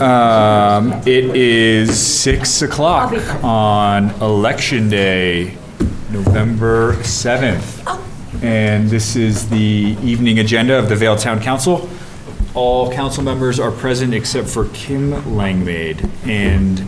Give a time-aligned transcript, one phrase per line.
[0.00, 3.12] Um, it is six o'clock
[3.44, 5.56] on Election Day,
[6.10, 8.02] November 7th.
[8.42, 11.88] And this is the evening agenda of the Vail Town Council.
[12.54, 16.08] All council members are present except for Kim Langmaid.
[16.24, 16.84] And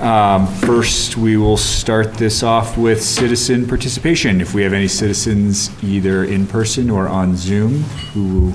[0.00, 4.40] um, first, we will start this off with citizen participation.
[4.40, 7.82] If we have any citizens either in person or on Zoom
[8.12, 8.54] who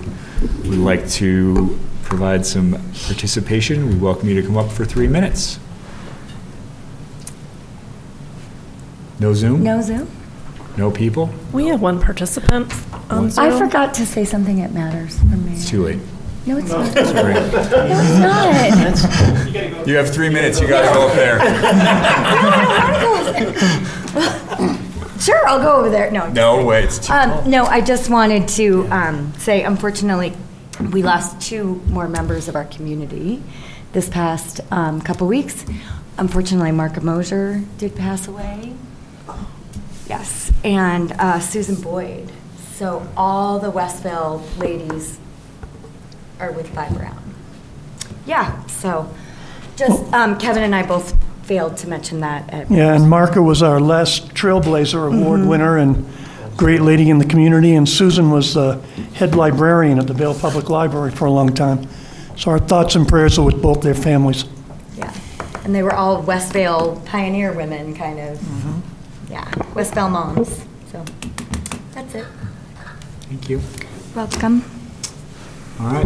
[0.69, 2.73] would like to provide some
[3.07, 5.59] participation, we welcome you to come up for three minutes.
[9.19, 9.63] No Zoom?
[9.63, 10.09] No Zoom?
[10.77, 11.29] No people?
[11.51, 12.73] We have one participant
[13.09, 13.45] on Zoom.
[13.45, 15.53] I forgot to say something that matters for me.
[15.53, 15.99] It's too late.
[16.45, 16.93] No, it's not.
[16.93, 17.35] Great.
[17.35, 19.87] No, it's not.
[19.87, 21.39] You have three minutes, you gotta go up there.
[25.23, 26.11] Sure, I'll go over there.
[26.11, 26.27] No.
[26.31, 30.33] No way, it's too Um, no, I just wanted to um, say, unfortunately,
[30.79, 33.41] we lost two more members of our community
[33.93, 35.65] this past um, couple weeks.
[36.17, 38.73] Unfortunately, Marka Moser did pass away.
[40.07, 42.31] Yes, and uh, Susan Boyd.
[42.75, 45.19] So all the West Vail ladies
[46.39, 47.35] are with Vi Brown.
[48.25, 49.13] Yeah, so
[49.75, 52.49] just um, Kevin and I both failed to mention that.
[52.53, 55.49] At Yeah, and Marka was our last Trailblazer Award Mm-hmm.
[55.49, 56.05] winner and
[56.57, 58.79] great lady in the community, and Susan was the
[59.13, 61.87] head librarian at the Vail Public Library for a long time.
[62.37, 64.45] So our thoughts and prayers are with both their families.
[64.95, 65.13] Yeah,
[65.63, 68.37] and they were all West Vail pioneer women, kind of.
[68.37, 69.31] Mm-hmm.
[69.31, 70.65] Yeah, West Vail moms.
[70.91, 71.03] So
[71.91, 72.25] that's it.
[73.29, 73.61] Thank you.
[74.15, 74.63] Welcome.
[75.79, 76.05] All right,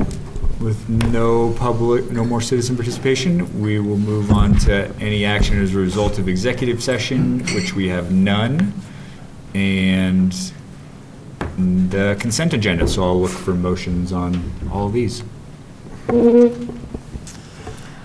[0.62, 5.76] with no public, no more citizen participation, we will move on to any action as
[5.76, 8.74] a result of executive session, which we have none,
[9.58, 10.32] and
[11.58, 15.24] the consent agenda, so I'll look for motions on all of these.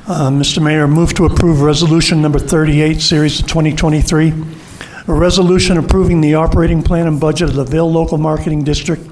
[0.04, 0.62] Uh, Mr.
[0.62, 4.32] Mayor, move to approve Resolution Number 38, Series of 2023,
[5.08, 9.02] a resolution approving the operating plan and budget of the Vail Local Marketing District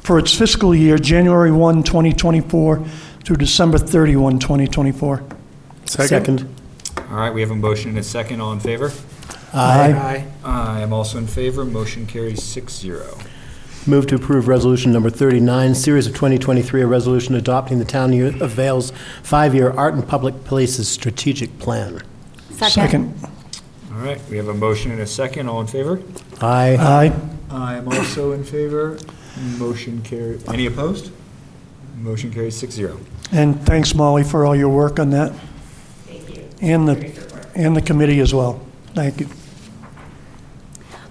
[0.00, 2.84] for its fiscal year, January 1, 2024
[3.24, 5.22] through December 31, 2024.
[5.84, 6.48] Second.
[6.96, 8.92] All right, we have a motion and a second, all in favor?
[9.52, 10.26] Aye.
[10.44, 13.18] I am also in favor, motion carries six zero.
[13.86, 18.50] Move to approve Resolution Number 39, Series of 2023, a resolution adopting the Town of
[18.50, 22.02] Vail's five-year Art and Public Places Strategic Plan.
[22.50, 23.14] Second.
[23.90, 26.00] All right, we have a motion and a second, all in favor?
[26.42, 26.76] Aye.
[26.78, 27.12] Aye.
[27.50, 28.98] I am also in favor,
[29.58, 31.10] motion carries, any opposed?
[31.96, 33.00] Motion carries six zero.
[33.32, 35.32] And thanks, Molly, for all your work on that.
[36.06, 36.48] Thank you.
[36.60, 38.60] And the, and the committee as well.
[38.94, 39.28] Thank you.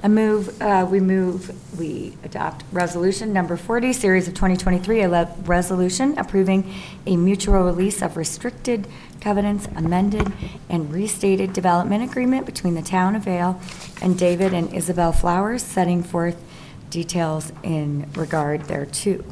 [0.02, 5.36] I move, uh, we move, we adopt resolution number 40, series of 2023, a le-
[5.44, 6.74] resolution approving
[7.06, 8.88] a mutual release of restricted
[9.20, 10.32] covenants amended
[10.70, 13.60] and restated development agreement between the town of Vail
[14.02, 16.42] and David and Isabel Flowers, setting forth
[16.90, 19.24] details in regard thereto.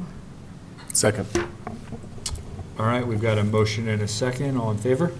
[0.91, 1.27] Second.
[2.77, 5.13] All right, we've got a motion and a second, all in favor?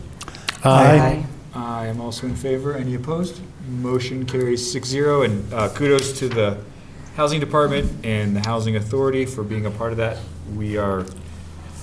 [0.66, 1.26] Aye.
[1.58, 2.76] I am also in favor.
[2.76, 3.42] Any opposed?
[3.68, 6.58] Motion carries 6-0, and uh, kudos to the
[7.16, 10.20] Housing Department and the Housing Authority for being a part of that.
[10.56, 11.04] We are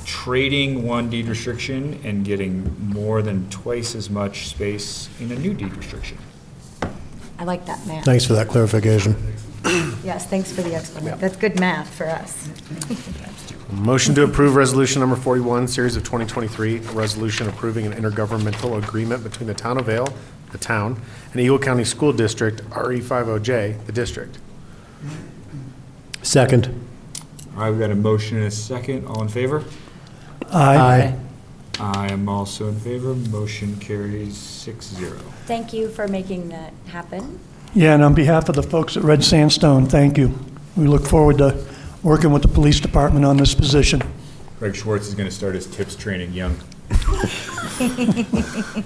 [0.04, 5.52] trading one deed restriction and getting more than twice as much space in a new
[5.52, 6.18] deed restriction.
[7.40, 8.04] I like that math.
[8.04, 9.16] Thanks for that clarification.
[10.04, 11.18] Yes, thanks for the explanation.
[11.18, 12.48] That's good math for us.
[13.70, 19.22] Motion to approve Resolution Number 41, Series of 2023, a resolution approving an intergovernmental agreement
[19.22, 20.06] between the Town of Vail,
[20.52, 21.00] the town,
[21.32, 24.38] and Eagle County School District, RE50J, the district.
[26.22, 26.68] Second.
[27.54, 29.06] All right, we've got a motion and a second.
[29.06, 29.64] All in favor?
[30.52, 31.14] Aye.
[31.80, 33.14] I am also in favor.
[33.14, 35.18] Motion carries six zero.
[35.46, 37.40] Thank you for making that happen.
[37.74, 40.32] Yeah, and on behalf of the folks at Red Sandstone, thank you.
[40.76, 41.50] We look forward to
[42.04, 44.02] working with the police department on this position.
[44.60, 46.56] Greg Schwartz is going to start his tips training young.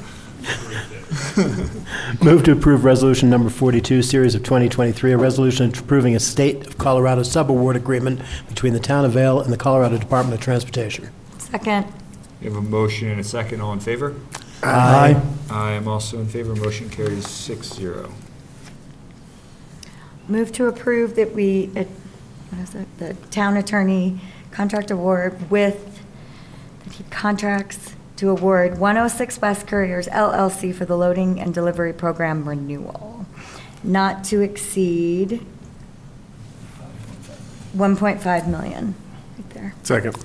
[2.22, 6.78] Move to approve Resolution Number 42, Series of 2023, a resolution approving a State of
[6.78, 11.10] Colorado subaward agreement between the Town of Vail and the Colorado Department of Transportation.
[11.38, 11.86] Second.
[12.40, 13.60] We have a motion and a second.
[13.60, 14.14] All in favor?
[14.62, 15.20] Aye.
[15.50, 16.54] I am also in favor.
[16.54, 18.12] Motion carries six zero.
[20.28, 21.84] Move to approve that we, uh,
[22.50, 26.00] what is it, the town attorney contract award with,
[26.84, 32.48] that he contracts to award 106 West Couriers LLC for the loading and delivery program
[32.48, 33.26] renewal,
[33.84, 35.44] not to exceed
[37.76, 38.94] 1.5 million,
[39.36, 39.74] right there.
[39.82, 40.16] Second.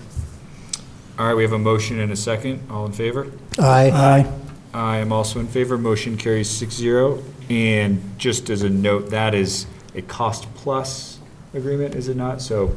[1.20, 2.68] All right, we have a motion and a second.
[2.72, 3.32] All in favor?
[3.60, 3.92] Aye.
[3.92, 4.32] Aye.
[4.74, 5.78] I am also in favor.
[5.78, 7.22] Motion carries six zero.
[7.50, 11.20] And just as a note, that is a cost-plus
[11.54, 12.42] agreement, is it not?
[12.42, 12.68] So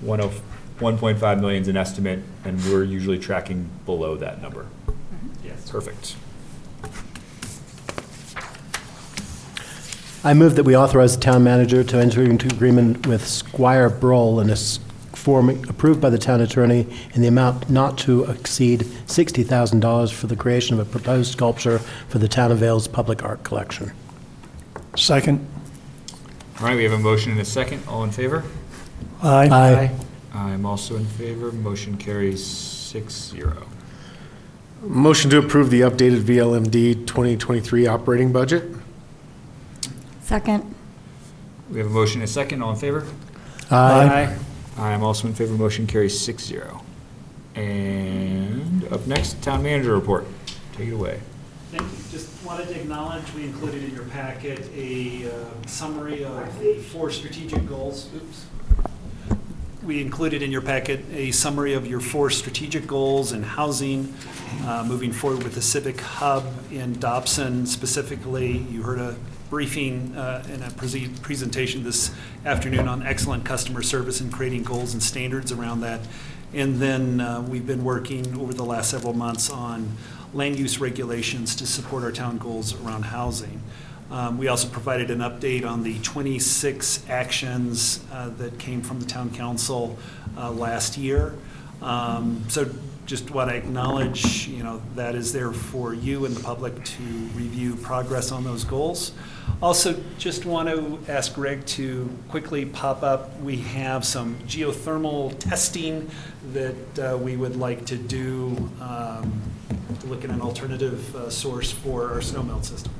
[0.00, 0.40] one of,
[0.80, 4.66] 1.5 million is an estimate, and we're usually tracking below that number.
[4.86, 5.46] Mm-hmm.
[5.46, 5.70] Yes.
[5.70, 6.16] Perfect.
[10.24, 14.38] I move that we authorize the town manager to enter into agreement with Squire Broll
[14.40, 14.78] in a s-
[15.14, 20.36] form approved by the town attorney in the amount not to exceed $60,000 for the
[20.36, 23.90] creation of a proposed sculpture for the town of Vail's public art collection.
[24.96, 25.44] Second.
[26.60, 27.82] All right, we have a motion and a second.
[27.88, 28.44] All in favor?
[29.22, 29.48] Aye.
[29.48, 29.96] Aye.
[30.34, 31.50] I'm also in favor.
[31.52, 33.66] Motion carries six zero.
[34.82, 38.64] Motion to approve the updated VLMD 2023 operating budget.
[40.22, 40.74] Second.
[41.70, 42.62] We have a motion and a second.
[42.62, 43.06] All in favor?
[43.70, 43.76] Aye.
[44.36, 44.38] Aye.
[44.78, 45.52] I am also in favor.
[45.54, 46.82] Motion carries six zero.
[47.54, 50.26] And up next, town manager report.
[50.76, 51.20] Take it away.
[51.72, 51.98] Thank you.
[52.10, 57.10] Just wanted to acknowledge, we included in your packet a uh, summary of the four
[57.10, 58.10] strategic goals.
[58.14, 58.46] Oops.
[59.82, 64.14] We included in your packet a summary of your four strategic goals in housing,
[64.66, 68.58] uh, moving forward with the Civic Hub in Dobson specifically.
[68.58, 69.16] You heard a
[69.48, 72.14] briefing uh, and a prese- presentation this
[72.44, 76.00] afternoon on excellent customer service and creating goals and standards around that.
[76.52, 79.96] And then uh, we've been working over the last several months on
[80.34, 83.60] land use regulations to support our town goals around housing.
[84.10, 89.06] Um, We also provided an update on the 26 actions uh, that came from the
[89.06, 89.98] town council
[90.36, 91.34] uh, last year.
[91.80, 92.66] Um, So
[93.04, 97.02] just want to acknowledge, you know, that is there for you and the public to
[97.34, 99.12] review progress on those goals.
[99.60, 106.08] Also, just want to ask Greg to quickly pop up, we have some geothermal testing
[106.52, 109.40] that uh, we would like to do, um,
[110.00, 112.92] to look at an alternative uh, source for our snow melt system.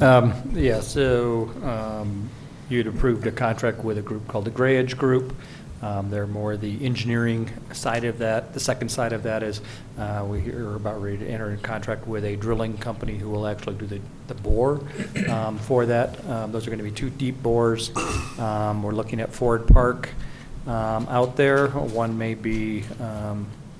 [0.00, 2.28] Um, Yeah, so um,
[2.68, 5.34] you'd approved a contract with a group called the Gray Edge Group.
[5.80, 8.52] Um, They're more the engineering side of that.
[8.52, 9.60] The second side of that is
[9.96, 13.46] uh, we are about ready to enter in contract with a drilling company who will
[13.46, 14.80] actually do the the bore
[15.28, 16.24] um, for that.
[16.28, 17.90] Um, Those are going to be two deep bores.
[18.38, 20.10] Um, We're looking at Ford Park
[20.66, 21.68] um, out there.
[21.68, 22.82] One may be,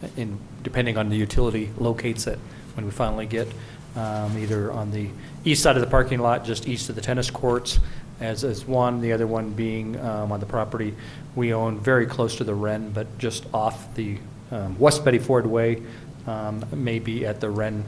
[0.03, 2.39] um, in, depending on the utility locates it,
[2.75, 3.49] when we finally get
[3.97, 5.09] um, either on the
[5.45, 7.81] east side of the parking lot, just east of the tennis courts,
[8.21, 10.95] as, as one, the other one being um, on the property
[11.35, 14.19] we own very close to the Ren, but just off the
[14.51, 15.83] um, West Betty Ford Way,
[16.27, 17.85] um, maybe at the Ren,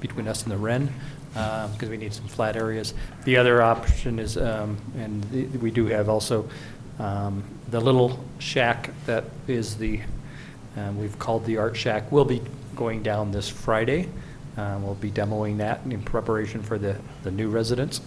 [0.00, 0.92] between us and the Ren,
[1.32, 2.94] because we need some flat areas.
[3.24, 6.48] The other option is, um, and the- we do have also
[6.98, 10.00] um, the little shack that is the,
[10.78, 12.40] um, we've called the Art Shack, We'll be
[12.76, 14.08] going down this Friday.
[14.56, 18.00] Uh, We'll be demoing that in preparation for the, the new residents.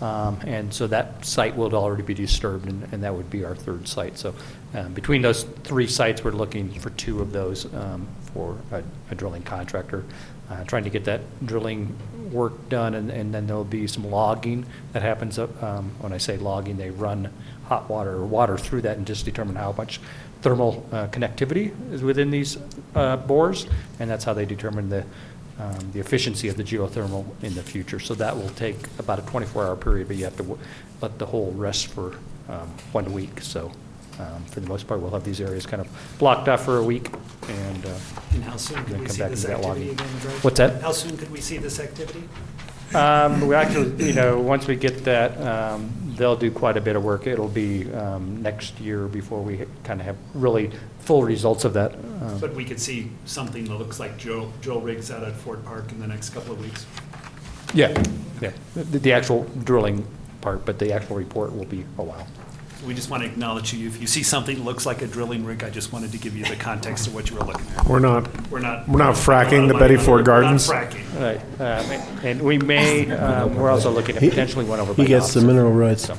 [0.00, 3.54] Um, And so that site will already be disturbed, and, and that would be our
[3.54, 4.18] third site.
[4.18, 4.34] So
[4.74, 9.14] um, between those three sites, we're looking for two of those um, for a a
[9.14, 10.04] drilling contractor,
[10.50, 11.96] uh, trying to get that drilling
[12.32, 15.38] work done, and, and then there'll be some logging that happens.
[15.38, 17.30] up, um, When I say logging, they run
[17.68, 20.00] hot water or water through that and just determine how much
[20.42, 22.58] thermal uh, connectivity is within these
[22.94, 23.66] uh, bores,
[24.00, 25.04] and that's how they determine the,
[25.58, 27.98] um, the efficiency of the geothermal in the future.
[27.98, 30.58] So that will take about a 24-hour period, but you have to w-
[31.00, 32.14] let the whole rest for
[32.48, 33.40] um, one week.
[33.40, 33.72] So
[34.18, 36.82] um, for the most part, we'll have these areas kind of blocked off for a
[36.82, 37.10] week,
[37.48, 37.90] and uh,
[38.34, 40.06] And how soon could Then we come see back this and get activity logging.
[40.06, 40.38] again?
[40.42, 40.82] What's that?
[40.82, 42.22] How soon could we see this activity?
[42.94, 46.96] Um, We actually, you know, once we get that, um, they'll do quite a bit
[46.96, 47.26] of work.
[47.26, 50.70] It'll be um, next year before we kind of have really
[51.00, 51.94] full results of that.
[51.94, 55.64] Um, But we could see something that looks like drill, drill rigs out at Ford
[55.64, 56.86] Park in the next couple of weeks.
[57.74, 57.92] Yeah,
[58.40, 60.06] yeah, the the actual drilling
[60.40, 62.26] part, but the actual report will be a while.
[62.86, 63.88] We just want to acknowledge you.
[63.88, 66.36] If you see something that looks like a drilling rig, I just wanted to give
[66.36, 67.84] you the context of what you were looking at.
[67.84, 68.88] We're not, We're not.
[68.88, 70.68] We're not fracking we're the Betty money- Ford we're not Gardens?
[70.68, 71.20] fracking.
[71.20, 71.90] Right, um,
[72.24, 75.28] and we may, um, we're also looking at He- potentially one over by He gets
[75.34, 75.46] the Dobson.
[75.48, 76.04] mineral rights.
[76.06, 76.16] So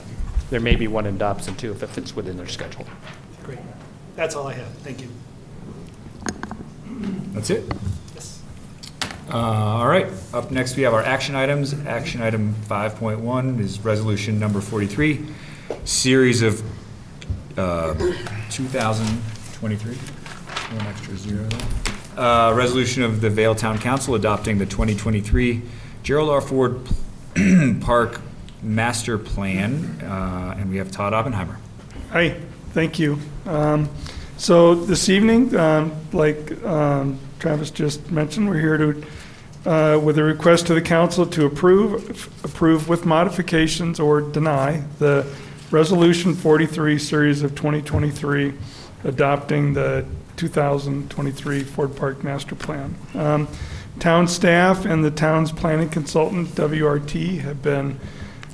[0.50, 2.86] There may be one in Dobson too, if it fits within their schedule.
[3.43, 3.59] Great.
[4.17, 4.67] That's all I have.
[4.83, 5.07] Thank you.
[7.33, 7.63] That's it?
[8.13, 8.39] Yes.
[9.31, 11.74] Uh, All right, up next, we have our action items.
[11.86, 15.25] Action item 5.1 is resolution number 43,
[15.86, 16.62] series of
[17.57, 17.93] uh,
[18.50, 22.24] 2023, one extra zero there.
[22.24, 25.62] Uh, Resolution of the Vail Town Council adopting the 2023
[26.03, 26.41] Gerald R.
[26.41, 26.79] Ford
[27.81, 28.21] Park
[28.63, 31.57] Master Plan, Uh, and we have Todd Oppenheimer.
[32.12, 32.36] Hi,
[32.74, 33.19] thank you.
[33.45, 33.89] Um,
[34.38, 39.03] So this evening, um, like um, Travis just mentioned, we're here to,
[39.65, 45.25] uh, with a request to the council to approve, approve with modifications or deny the
[45.69, 48.53] Resolution 43, Series of 2023,
[49.03, 50.05] adopting the
[50.38, 52.95] 2023 Ford Park Master Plan.
[53.13, 53.50] Um,
[54.00, 58.00] Town staff and the town's planning consultant, WRT, have been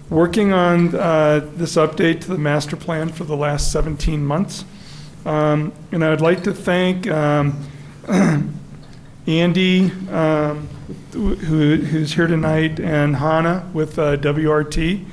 [0.10, 4.64] working on uh, this update to the master plan for the last 17 months.
[5.26, 7.68] Um, And I'd like to thank um,
[9.28, 10.68] Andy, um,
[11.12, 11.36] who
[11.76, 15.06] who's here tonight, and Hannah with uh, WRT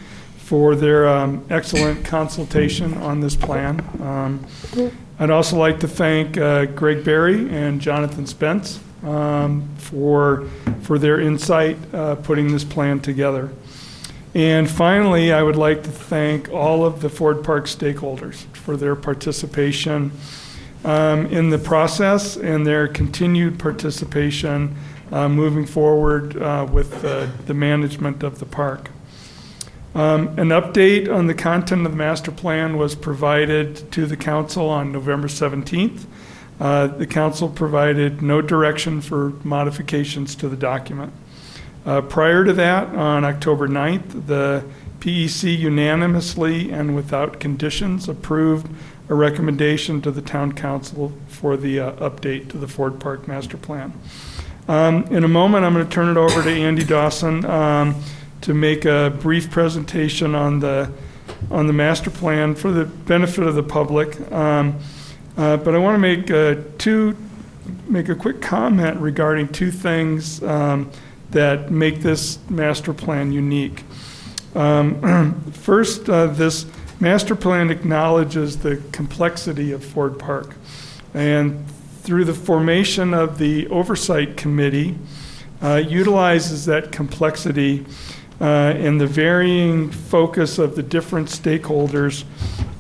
[0.51, 3.79] for their um, excellent consultation on this plan.
[4.03, 4.45] Um,
[5.21, 10.49] I'd also like to thank uh, Greg Berry and Jonathan Spence um, for,
[10.83, 13.53] for their insight uh, putting this plan together.
[14.35, 18.97] And finally, I would like to thank all of the Ford Park stakeholders for their
[18.97, 20.11] participation
[20.85, 24.75] um, in the process and their continued participation
[25.13, 28.91] uh, moving forward uh, with uh, the management of the park.
[29.95, 34.69] Um, An update on the content of the master plan was provided to the council
[34.69, 36.05] on November 17th.
[36.61, 41.13] Uh, The council provided no direction for modifications to the document.
[41.85, 44.65] Uh, Prior to that, on October 9th, the
[45.01, 48.69] PEC unanimously and without conditions approved
[49.09, 53.57] a recommendation to the town council for the uh, update to the Ford Park Master
[53.57, 53.93] Plan.
[54.69, 57.97] Um, In a moment, I'm going to turn it over to Andy Dawson um,
[58.43, 60.91] to make a brief presentation on the,
[61.51, 64.21] on the master plan for the benefit of the public.
[64.33, 64.79] Um,
[65.37, 67.17] uh, But I want to make uh, two,
[67.89, 70.91] make a quick comment regarding two things um,
[71.31, 73.85] that make this master plan unique.
[74.55, 76.67] Um, First, uh, this
[76.99, 80.55] master plan acknowledges the complexity of Ford Park.
[81.15, 81.65] And
[82.03, 84.97] through the formation of the Oversight Committee,
[85.63, 87.85] uh, utilizes that complexity
[88.41, 92.25] and the varying focus of the different stakeholders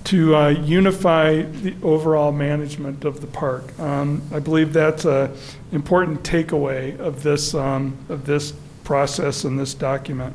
[0.05, 3.79] to uh, unify the overall management of the park.
[3.79, 5.33] Um, I believe that's an
[5.73, 8.53] important takeaway of this, um, of this
[8.83, 10.35] process and this document.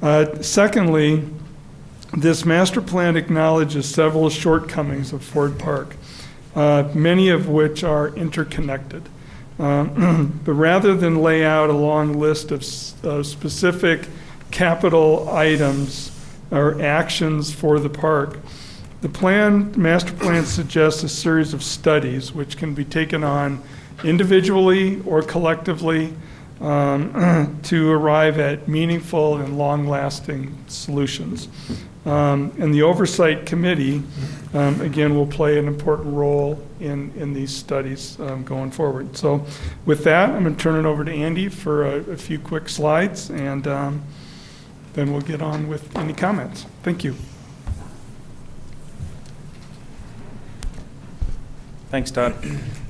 [0.00, 1.24] Uh, Secondly,
[2.16, 5.94] this master plan acknowledges several shortcomings of Ford Park,
[6.54, 9.02] uh, many of which are interconnected.
[9.58, 14.08] Um, But rather than lay out a long list of specific
[14.50, 16.10] capital items
[16.50, 18.38] or actions for the park,
[19.00, 23.62] the plan, master plan suggests a series of studies which can be taken on
[24.04, 26.12] individually or collectively
[26.60, 31.48] um, to arrive at meaningful and long-lasting solutions.
[32.04, 34.02] Um, And the Oversight Committee,
[34.54, 39.16] um, again, will play an important role in, in these studies um, going forward.
[39.16, 39.44] So
[39.84, 42.68] with that, I'm going to turn it over to Andy for a, a few quick
[42.68, 44.02] slides, and um,
[44.94, 46.66] then we'll get on with any comments.
[46.82, 47.14] Thank you.
[51.90, 52.34] Thanks, Todd.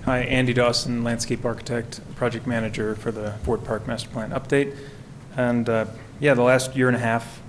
[0.04, 4.76] Hi, Andy Dawson, landscape architect, project manager for the Ford Park Master Plan update.
[5.36, 5.86] And uh,
[6.18, 7.40] yeah, the last year and a half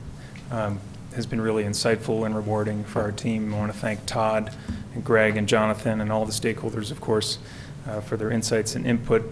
[0.51, 0.79] um,
[1.15, 3.53] has been really insightful and rewarding for our team.
[3.53, 4.55] I want to thank Todd
[4.93, 7.39] and Greg and Jonathan and all the stakeholders, of course,
[7.87, 9.23] uh, for their insights and input.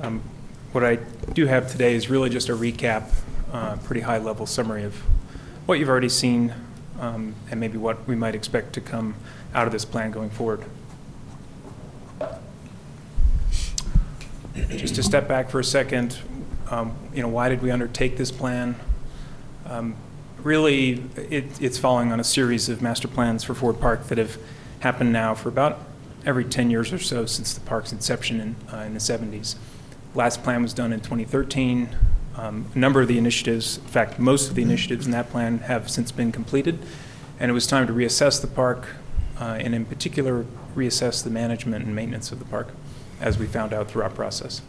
[0.00, 0.22] Um,
[0.72, 0.96] What I
[1.34, 3.12] do have today is really just a recap,
[3.52, 4.94] uh, pretty high-level summary of
[5.66, 6.54] what you've already seen
[7.00, 9.14] um, and maybe what we might expect to come
[9.54, 10.64] out of this plan going forward.
[14.68, 16.18] Just to step back for a second,
[16.70, 18.74] um, you know, why did we undertake this plan?
[19.66, 19.96] Um,
[20.42, 24.38] Really, it, it's following on a series of master plans for Ford Park that have
[24.80, 25.78] happened now for about
[26.26, 29.54] every 10 years or so since the park's inception in, uh, in the 70s.
[30.16, 31.90] Last plan was done in 2013.
[32.36, 35.58] Um, A number of the initiatives, in fact, most of the initiatives in that plan
[35.60, 36.78] have since been completed,
[37.38, 38.88] and it was time to reassess the park,
[39.38, 42.68] uh, and in particular, reassess the management and maintenance of the park,
[43.20, 44.62] as we found out through our process.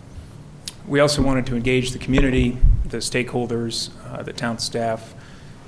[0.85, 5.13] We also wanted to engage the community, the stakeholders, uh, the town staff,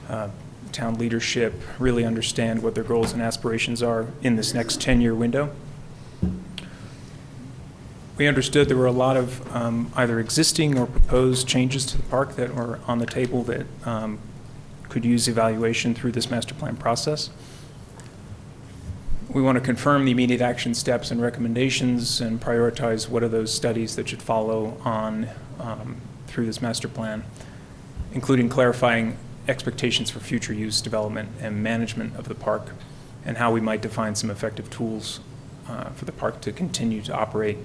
[0.10, 0.30] uh,
[0.74, 5.56] town leadership, really understand what their goals and aspirations are in this next 10-year window.
[8.18, 12.04] We understood there were a lot of um, either existing or proposed changes to the
[12.04, 14.20] park that were on the table that um,
[14.88, 17.30] could use evaluation through this master plan process.
[19.30, 23.54] We want to confirm the immediate action steps and recommendations and prioritize what are those
[23.54, 25.28] studies that should follow on
[25.60, 27.26] um, through this master plan,
[28.14, 29.18] including clarifying
[29.50, 32.70] expectations for future use, development, and management of the park,
[33.26, 35.20] and how we might define some effective tools
[35.68, 37.58] uh, for the park to continue to operate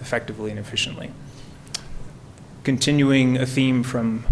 [0.00, 1.10] effectively and efficiently.
[2.64, 4.24] Continuing a theme from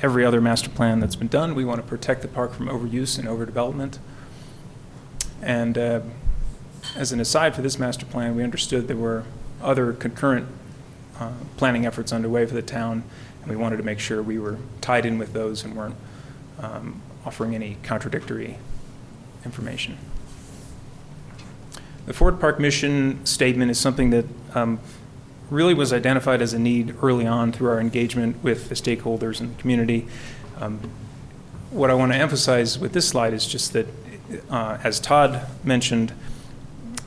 [0.00, 3.18] every other master plan that's been done, we want to protect the park from overuse
[3.18, 3.98] and overdevelopment.
[5.42, 6.00] And uh,
[6.96, 9.24] as an aside for this master plan, we understood there were
[9.62, 10.46] other concurrent
[11.18, 13.04] uh, planning efforts underway for the town,
[13.42, 15.96] and we wanted to make sure we were tied in with those and weren't
[16.60, 18.58] um, offering any contradictory
[19.44, 19.96] information.
[22.06, 24.78] The Ford Park mission statement is something that um,
[25.50, 29.56] really was identified as a need early on through our engagement with the stakeholders and
[29.56, 30.06] the community.
[30.60, 30.80] Um,
[31.70, 33.86] what I want to emphasize with this slide is just that,
[34.48, 36.12] uh, as Todd mentioned,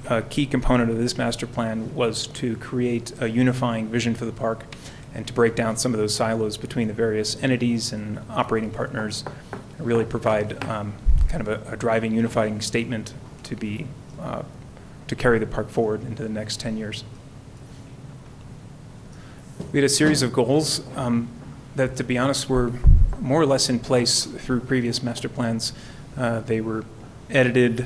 [0.10, 4.32] a key component of this master plan was to create a unifying vision for the
[4.32, 4.63] park
[5.13, 9.24] and to break down some of those silos between the various entities and operating partners,
[9.77, 10.94] and really provide um,
[11.27, 13.13] kind of a, a driving, unifying statement
[13.44, 13.88] to be
[14.22, 14.44] uh,
[15.08, 17.04] to carry the park forward into the next 10 years.
[19.72, 21.28] We had a series of goals um,
[21.76, 22.72] that, to be honest, were
[23.20, 25.74] more or less in place through previous master plans.
[26.16, 26.86] Uh, they were
[27.30, 27.86] edited,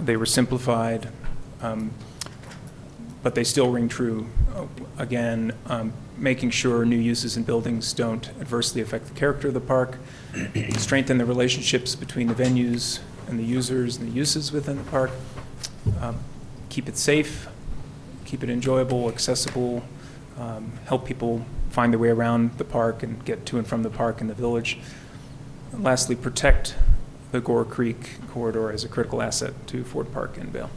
[0.00, 1.08] they were simplified,
[1.60, 1.92] um,
[3.22, 4.26] but they still ring true.
[4.98, 9.60] Again, um, making sure new uses and buildings don't adversely affect the character of the
[9.60, 9.98] park,
[10.76, 15.10] strengthen the relationships between the venues and the users and the uses within the park,
[16.00, 16.18] um,
[16.68, 17.48] keep it safe,
[18.24, 19.82] keep it enjoyable, accessible,
[20.38, 23.90] um, help people find their way around the park and get to and from the
[23.90, 24.78] park and the village.
[25.72, 26.74] And lastly, protect
[27.32, 30.70] the Gore Creek corridor as a critical asset to Ford Park and Vail.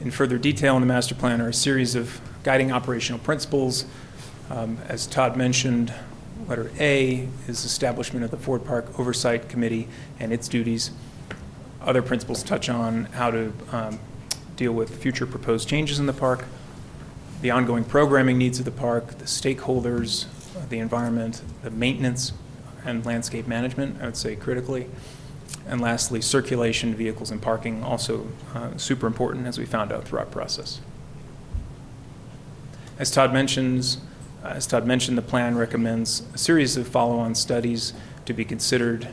[0.00, 3.84] In further detail in the master plan are a series of guiding operational principles.
[4.48, 5.92] Um, As Todd mentioned,
[6.46, 9.88] letter A is establishment of the Ford Park Oversight Committee
[10.20, 10.92] and its duties.
[11.82, 13.98] Other principles touch on how to um,
[14.58, 16.44] deal with future proposed changes in the park,
[17.40, 20.26] the ongoing programming needs of the park, the stakeholders,
[20.68, 22.32] the environment, the maintenance
[22.84, 24.86] and landscape management, I would say critically.
[25.66, 30.30] And lastly, circulation, vehicles, and parking, also uh, super important as we found out throughout
[30.30, 30.80] process.
[32.98, 33.98] As Todd mentions,
[34.42, 37.92] uh, as Todd mentioned, the plan recommends a series of follow-on studies
[38.24, 39.08] to be considered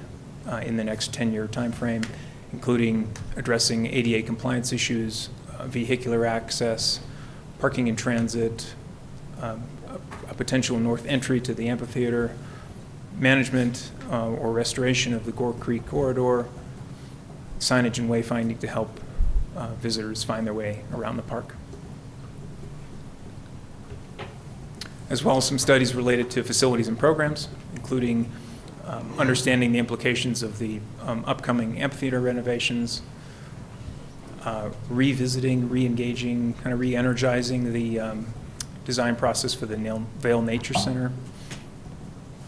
[0.49, 2.05] uh, in the next 10-year timeframe,
[2.53, 6.99] including addressing ADA compliance issues, uh, vehicular access,
[7.60, 8.73] parking in transit,
[9.41, 12.36] um, a, a potential north entry to the amphitheater,
[13.17, 16.45] management uh, or restoration of the Gore Creek corridor,
[17.60, 18.99] signage and wayfinding to help
[19.55, 21.55] uh, visitors find their way around the park.
[25.10, 28.31] As well as some studies related to facilities and programs, including
[28.88, 33.02] um, understanding the implications of the um, upcoming amphitheater renovations,
[34.43, 38.28] uh, revisiting, re-engaging, kind of re-energizing the um,
[38.86, 39.76] design process for the
[40.19, 41.12] Vail Nature Center,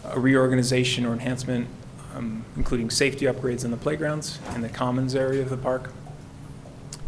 [0.04, 1.66] a reorganization or enhancement,
[2.14, 5.92] um, including safety upgrades in the playgrounds and the commons area of the park,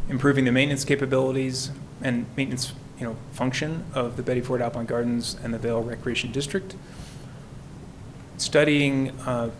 [0.08, 1.70] improving the maintenance capabilities
[2.02, 6.32] and maintenance, you know, function of the Betty Ford Alpine Gardens and the Vail Recreation
[6.32, 6.74] District,
[8.40, 9.50] studying uh,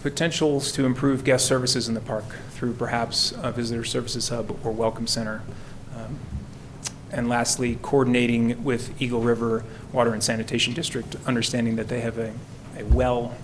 [0.00, 4.72] potentials to improve guest services in the park through perhaps a visitor services hub or
[4.72, 5.42] welcome center.
[5.96, 6.18] Um,
[7.12, 12.32] And lastly, coordinating with Eagle River Water and Sanitation District, understanding that they have a,
[12.78, 13.34] a well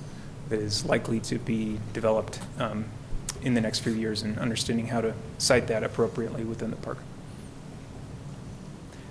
[0.49, 2.87] that is likely to be developed um,
[3.43, 6.97] in the next few years and understanding how to site that appropriately within the park.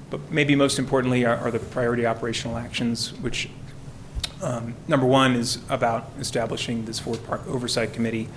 [0.10, 3.50] But maybe most importantly are, are the priority operational actions, which
[4.42, 8.30] um, number one is about establishing this Ford Park Oversight Committee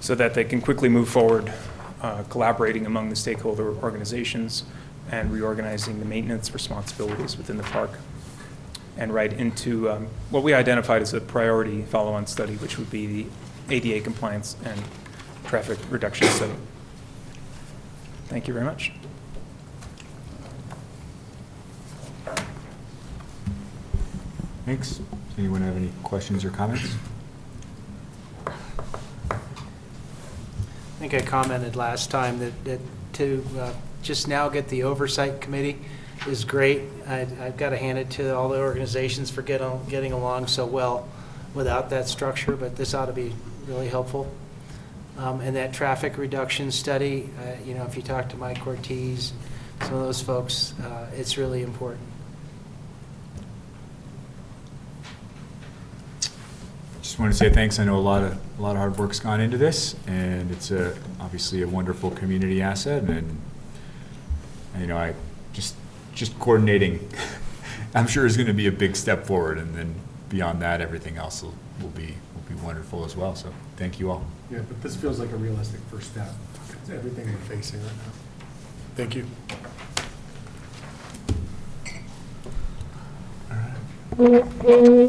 [0.00, 1.52] so that they can quickly move forward,
[2.00, 4.64] uh, collaborating among the stakeholder organizations
[5.10, 7.90] and reorganizing the maintenance responsibilities within the park
[8.98, 13.06] and right into um, what we identified as a priority follow-on study, which would be
[13.06, 13.26] the
[13.70, 14.80] ADA compliance and
[15.44, 16.52] traffic reduction study.
[18.26, 18.92] Thank you very much.
[24.64, 25.00] Thanks.
[25.38, 26.94] Anyone have any questions or comments?
[28.46, 28.52] I
[30.98, 32.80] think I commented last time that, that
[33.14, 35.78] to uh, just now get the oversight committee
[36.28, 36.82] is great.
[37.08, 40.46] I- I've got to hand it to all the organizations for get al- getting along
[40.48, 41.08] so well
[41.54, 43.32] without that structure, but this ought to be
[43.66, 44.30] really helpful.
[45.18, 49.32] Um, And that traffic reduction study, uh, you know, if you talk to Mike Cortez,
[49.82, 52.00] some of those folks, uh, it's really important.
[57.12, 57.78] Just want to say thanks.
[57.78, 60.70] I know a lot of, a lot of hard work's gone into this, and it's
[60.70, 63.38] a, obviously a wonderful community asset, and,
[64.80, 65.12] you know, I,
[65.52, 65.74] just,
[66.14, 67.06] just coordinating,
[67.94, 69.94] I'm sure is going to be a big step forward, and then
[70.30, 74.10] beyond that, everything else will, will be, will be wonderful as well, so thank you
[74.10, 74.24] all.
[74.50, 76.30] Yeah, but this feels like a realistic first step.
[76.80, 78.12] It's everything we're facing right now.
[78.96, 79.16] Thank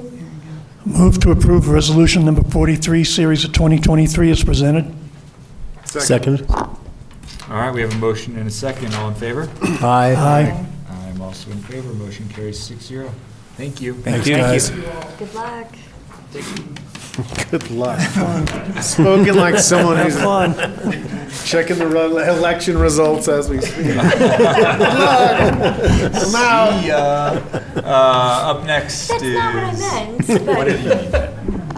[0.10, 0.20] you.
[0.86, 4.94] Move to approve resolution number 43, series of 2023 is presented.
[5.86, 6.46] Second.
[6.50, 6.80] All
[7.50, 8.94] right, we have a motion and a second.
[8.96, 9.50] All in favor?
[9.62, 10.16] Aye.
[10.16, 10.66] Aye.
[10.90, 11.94] I'm also in favor.
[11.94, 13.12] Motion carries six zero.
[13.56, 13.94] Thank you.
[13.94, 14.70] Thanks, guys.
[14.72, 15.74] Good luck.
[17.52, 18.00] Good luck.
[18.82, 20.56] Spoken like someone who's fun.
[21.46, 23.76] checking the re- election results as we speak.
[23.86, 24.14] Good luck.
[26.16, 26.82] I'm out.
[26.82, 26.98] See ya.
[27.76, 29.34] Uh, up next That's is.
[29.36, 30.90] not what I meant, What did you?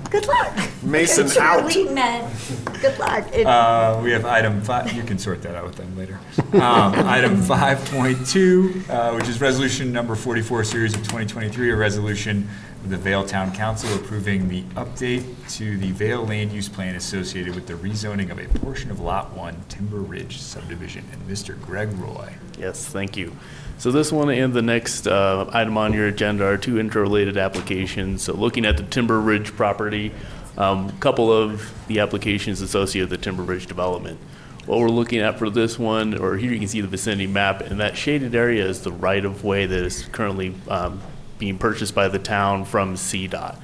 [0.09, 0.57] good luck.
[0.83, 1.69] Mason It out.
[1.69, 2.33] truly meant,
[2.81, 3.27] good luck.
[3.33, 6.17] It- Uh, we have item five, you can sort that out with them later.
[6.53, 11.71] Um, item five point two, uh, which is resolution number forty-four, series of twenty twenty-three,
[11.71, 16.69] a resolution of the Vail Town Council approving the update to the Vail Land Use
[16.69, 21.03] Plan associated with the rezoning of a portion of Lot One Timber Ridge subdivision.
[21.11, 21.59] And Mr.
[21.61, 22.33] Greg Roy.
[22.59, 23.35] Yes, thank you.
[23.79, 28.23] So this one and the next uh, item on your agenda are two interrelated applications.
[28.23, 30.11] So looking at the Timber Ridge property,
[30.57, 34.19] a couple of the applications associated with the Timber Ridge development.
[34.65, 37.61] What we're looking at for this one, or here you can see the vicinity map,
[37.61, 41.01] and that shaded area is the right-of-way that is currently um,
[41.37, 43.55] being purchased by the town from CDOT.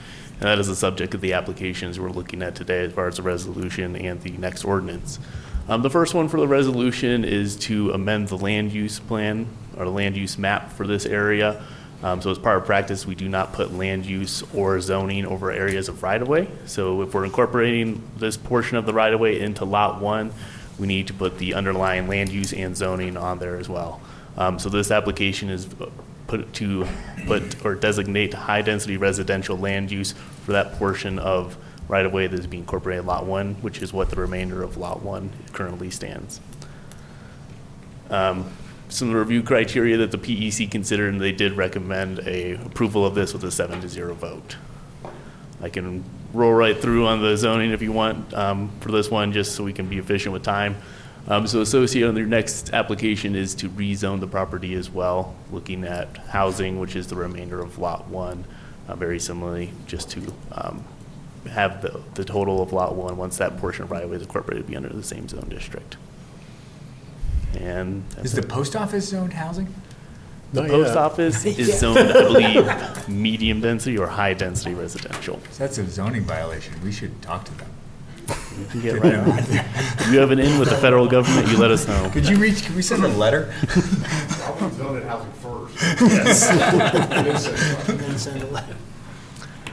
[0.41, 3.17] And that is the subject of the applications we're looking at today as far as
[3.17, 5.19] the resolution and the next ordinance.
[5.67, 9.85] Um, the first one for the resolution is to amend the land use plan or
[9.85, 11.63] the land use map for this area.
[12.03, 15.51] Um, so as part of practice, we do not put land use or zoning over
[15.51, 16.47] areas of right-of-way.
[16.65, 20.33] So if we're incorporating this portion of the right-of-way into Lot 1,
[20.79, 24.01] we need to put the underlying land use and zoning on there as well.
[24.35, 25.67] Um, so this application is
[26.31, 26.87] put to
[27.27, 30.13] put or designate high-density residential land use
[30.45, 31.57] for that portion of
[31.89, 35.01] right-of-way that is being incorporated in Lot 1, which is what the remainder of Lot
[35.03, 36.39] 1 currently stands.
[38.09, 38.49] Um,
[38.87, 43.05] Some of the review criteria that the PEC considered, and they did recommend a approval
[43.05, 44.55] of this with a seven to zero vote.
[45.61, 49.33] I can roll right through on the zoning if you want um, for this one,
[49.33, 50.77] just so we can be efficient with time.
[51.27, 55.83] Um, So associated on their next application is to rezone the property as well, looking
[55.83, 58.45] at housing, which is the remainder of Lot 1,
[58.87, 60.83] uh, very similarly, just to um,
[61.49, 64.75] have the, the total of Lot 1, once that portion of right-of-way is incorporated, be
[64.75, 65.97] under the same zone district.
[67.59, 68.49] And that's Is the it.
[68.49, 69.73] post office zoned housing?
[70.53, 70.97] The Not post yet.
[70.97, 75.39] office is zoned, I believe, medium density or high density residential.
[75.57, 76.73] That's a zoning violation.
[76.83, 77.69] We should talk to them.
[78.59, 79.37] You can get right on.
[79.39, 82.09] If you have an in with the federal government, you let us know.
[82.09, 83.53] Could you reach, can we send a letter?
[83.61, 85.75] I want to build it housing first.
[86.01, 86.49] Yes.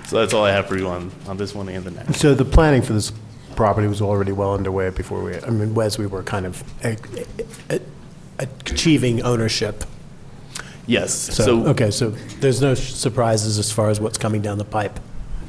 [0.08, 2.18] So that's all I have for you on, on this one and the next.
[2.18, 3.12] So the planning for this
[3.56, 6.96] property was already well underway before we, I mean, as we were kind of eh,
[7.68, 7.78] eh, eh,
[8.38, 9.84] achieving ownership.
[10.86, 12.08] Yes, So, so, okay, so
[12.40, 14.98] there's no surprises as far as what's coming down the pipe?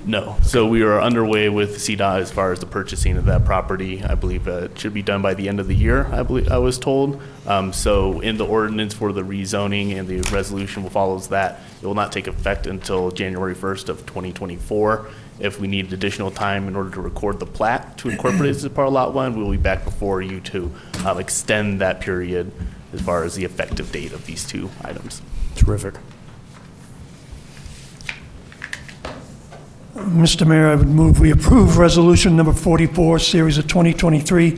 [0.05, 0.37] No.
[0.43, 4.03] So we are underway with CDOT as far as the purchasing of that property.
[4.03, 6.49] I believe uh, it should be done by the end of the year, I believe,
[6.49, 7.21] I was told.
[7.45, 11.85] Um, So in the ordinance for the rezoning and the resolution will follows that, it
[11.85, 15.07] will not take effect until January 1st of 2024.
[15.39, 18.71] If we need additional time in order to record the plat to incorporate this as
[18.71, 20.71] part of Lot 1, we'll be back before you to
[21.05, 22.51] um, extend that period
[22.93, 25.21] as far as the effective date of these two items.
[25.55, 25.95] Terrific.
[29.99, 30.47] Mr.
[30.47, 34.57] Mayor, I would move we approve resolution number 44, series of 2023,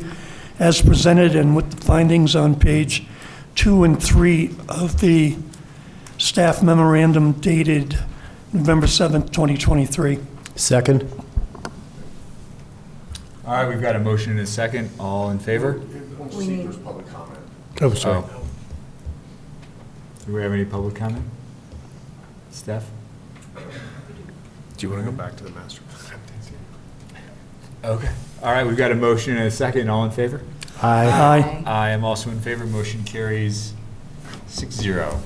[0.59, 3.05] as presented and with the findings on page
[3.55, 5.35] two and three of the
[6.19, 7.97] staff memorandum dated
[8.53, 10.19] November 7th, 2023.
[10.55, 11.09] Second?
[13.45, 14.91] All right, we've got a motion and a second.
[14.99, 15.81] All in favor?
[16.35, 16.69] We need,
[17.81, 18.23] Oh, sorry.
[18.23, 18.45] Oh.
[20.27, 21.25] Do we have any public comment?
[22.51, 22.85] Steph?
[24.81, 26.19] Do you want to go back to the master plan?
[27.83, 28.09] Okay.
[28.41, 29.87] All right, we've got a motion and a second.
[29.89, 30.41] All in favor?
[30.81, 31.05] Aye.
[31.07, 31.63] Aye.
[31.67, 32.65] I am also in favor.
[32.65, 33.73] Motion carries
[34.47, 35.21] six zero.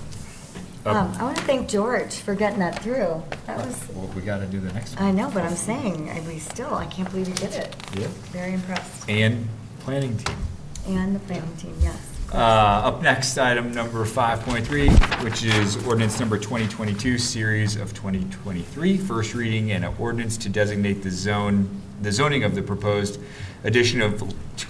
[0.86, 3.24] um, I want to thank George for getting that through.
[3.48, 5.06] That was, Well, we got to do the next one.
[5.06, 7.74] I know, but I'm saying, I mean, still, I can't believe he did it.
[7.98, 8.08] Yeah.
[8.34, 9.10] Very impressed.
[9.10, 9.48] And
[9.80, 10.38] planning team.
[10.86, 12.15] And the planning team, yes.
[12.34, 19.34] Uh, Up next, item number 5.3, which is ordinance number 2022, series of 2023, first
[19.36, 23.20] reading and an ordinance to designate the zone, the zoning of the proposed
[23.64, 24.22] addition of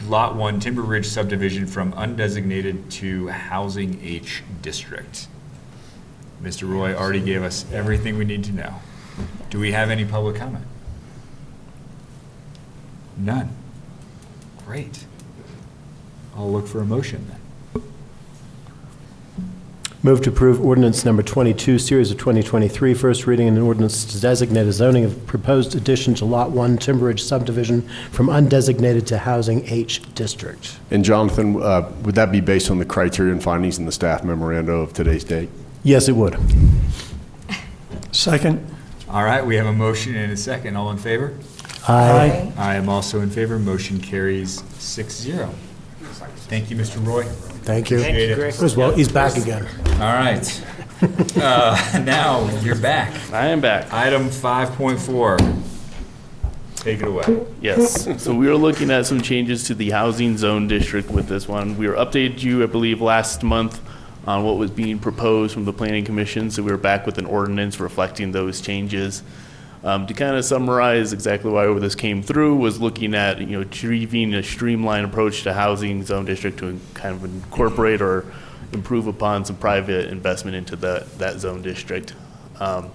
[0.07, 5.27] Lot 1 Timber Ridge subdivision from undesignated to Housing H District.
[6.43, 6.69] Mr.
[6.69, 8.75] Roy already gave us everything we need to know.
[9.49, 10.65] Do we have any public comment?
[13.17, 13.55] None.
[14.65, 15.05] Great.
[16.35, 17.39] I'll look for a motion then.
[20.05, 24.21] Move to approve ordinance number 22, series of 2023, first reading and an ordinance to
[24.21, 29.17] designate a zoning of proposed addition to Lot 1 Timber Ridge subdivision from undesignated to
[29.17, 30.77] Housing H District.
[30.91, 34.23] And Jonathan, uh, would that be based on the criteria and findings in the staff
[34.23, 35.49] memorandum of today's date?
[35.81, 36.37] Yes, it would.
[38.11, 38.63] Second.
[39.09, 40.75] All right, we have a motion and a second.
[40.75, 41.35] All in favor?
[41.87, 42.53] Aye.
[42.57, 43.57] I am also in favor.
[43.57, 45.49] Motion carries six zero.
[46.47, 47.03] Thank you, Mr.
[47.03, 47.25] Roy.
[47.65, 47.97] Thank you.
[47.97, 48.61] Appreciate it.
[48.61, 49.65] As well, he's back again.
[49.93, 50.63] All right.
[51.35, 53.11] Uh, Now, you're back.
[53.33, 53.91] I am back.
[53.91, 55.63] Item 5.4.
[56.77, 57.45] Take it away.
[57.61, 61.47] Yes, so we were looking at some changes to the housing zone district with this
[61.47, 61.75] one.
[61.77, 63.81] We were updated you, I believe, last month
[64.27, 67.25] on what was being proposed from the planning commission, so we were back with an
[67.25, 69.23] ordinance reflecting those changes.
[69.85, 73.61] Um, to kind of summarize exactly why this came through was looking at, you know,
[73.61, 78.25] achieving a streamlined approach to housing zone district to kind of incorporate or
[78.73, 82.15] improve upon some private investment into the, that zone district.
[82.59, 82.89] Um,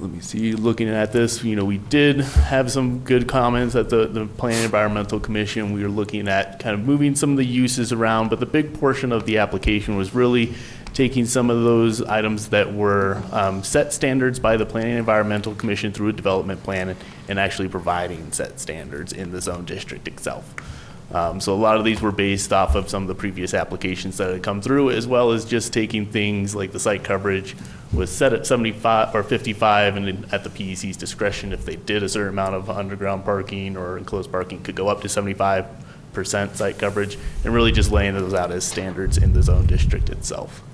[0.00, 3.90] let me see, looking at this, you know, we did have some good comments at
[3.90, 5.72] the, the Plan Environmental Commission.
[5.72, 8.78] We were looking at kind of moving some of the uses around, but the big
[8.78, 10.54] portion of the application was really
[10.98, 15.54] taking some of those items that were um, set standards by the Planning and Environmental
[15.54, 20.08] Commission through a development plan and, and actually providing set standards in the zone district
[20.08, 20.52] itself.
[21.14, 24.16] Um, so a lot of these were based off of some of the previous applications
[24.16, 27.54] that had come through, as well as just taking things like the site coverage
[27.92, 32.08] was set at 75 or 55, and at the PEC's discretion, if they did a
[32.08, 35.64] certain amount of underground parking or enclosed parking, could go up to 75
[36.12, 40.10] percent site coverage, and really just laying those out as standards in the zone district
[40.10, 40.64] itself.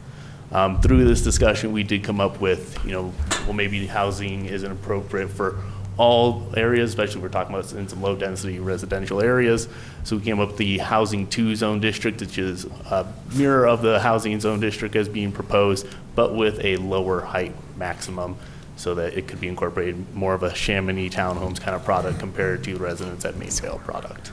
[0.54, 3.12] Um, through this discussion, we did come up with, you know,
[3.42, 5.58] well, maybe housing isn't appropriate for
[5.96, 9.68] all areas, especially we're talking about in some low-density residential areas.
[10.04, 13.82] So we came up with the Housing Two Zone District, which is a mirror of
[13.82, 18.36] the Housing Zone District as being proposed, but with a lower height maximum,
[18.76, 22.62] so that it could be incorporated more of a Chamonix townhomes kind of product compared
[22.64, 24.30] to residents at Main Vail product.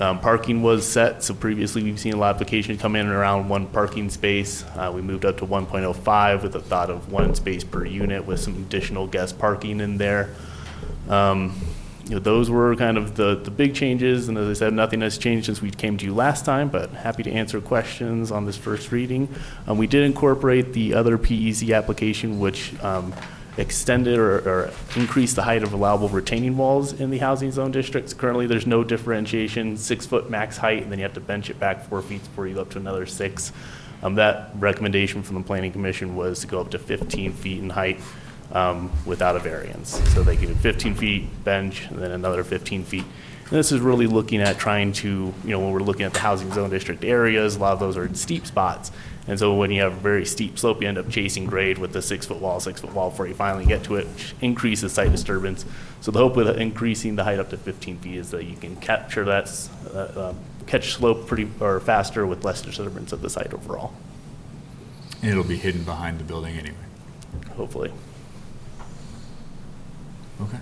[0.00, 3.50] Um, Parking was set, so previously we've seen a lot of applications come in around
[3.50, 4.64] one parking space.
[4.74, 8.40] Uh, We moved up to 1.05 with the thought of one space per unit with
[8.40, 10.30] some additional guest parking in there.
[11.08, 11.54] Um,
[12.06, 15.02] You know, those were kind of the, the big changes, and as I said, nothing
[15.02, 18.46] has changed since we came to you last time, but happy to answer questions on
[18.46, 19.28] this first reading.
[19.66, 23.12] Um, We did incorporate the other PEZ application, which um,
[23.60, 28.14] extended or, or increased the height of allowable retaining walls in the housing zone districts.
[28.14, 31.84] Currently, there's no differentiation, six-foot max height, and then you have to bench it back
[31.84, 33.52] four feet before you go up to another six.
[34.02, 37.70] Um, that recommendation from the planning commission was to go up to 15 feet in
[37.70, 38.00] height
[38.52, 39.90] um, without a variance.
[40.12, 43.04] So they give it 15 feet bench, and then another 15 feet.
[43.04, 46.20] And this is really looking at trying to, you know, when we're looking at the
[46.20, 48.92] housing zone district areas, a lot of those are in steep spots.
[49.26, 51.92] And so when you have a very steep slope, you end up chasing grade with
[51.92, 55.64] the six-foot wall, six-foot wall before you finally get to it, which increases site disturbance.
[56.00, 58.76] So the hope with increasing the height up to 15 feet is that you can
[58.76, 63.52] capture that, uh, um, catch slope pretty, or faster with less disturbance of the site
[63.52, 63.92] overall,
[65.22, 66.76] And it'll be hidden behind the building anyway.
[67.56, 67.92] hopefully.
[70.40, 70.58] Okay.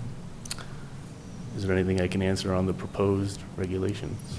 [1.55, 4.38] Is there anything I can answer on the proposed regulations?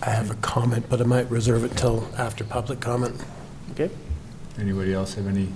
[0.00, 3.20] I have a comment, but I might reserve it till after public comment.
[3.72, 3.90] Okay?
[4.58, 5.52] Anybody else have any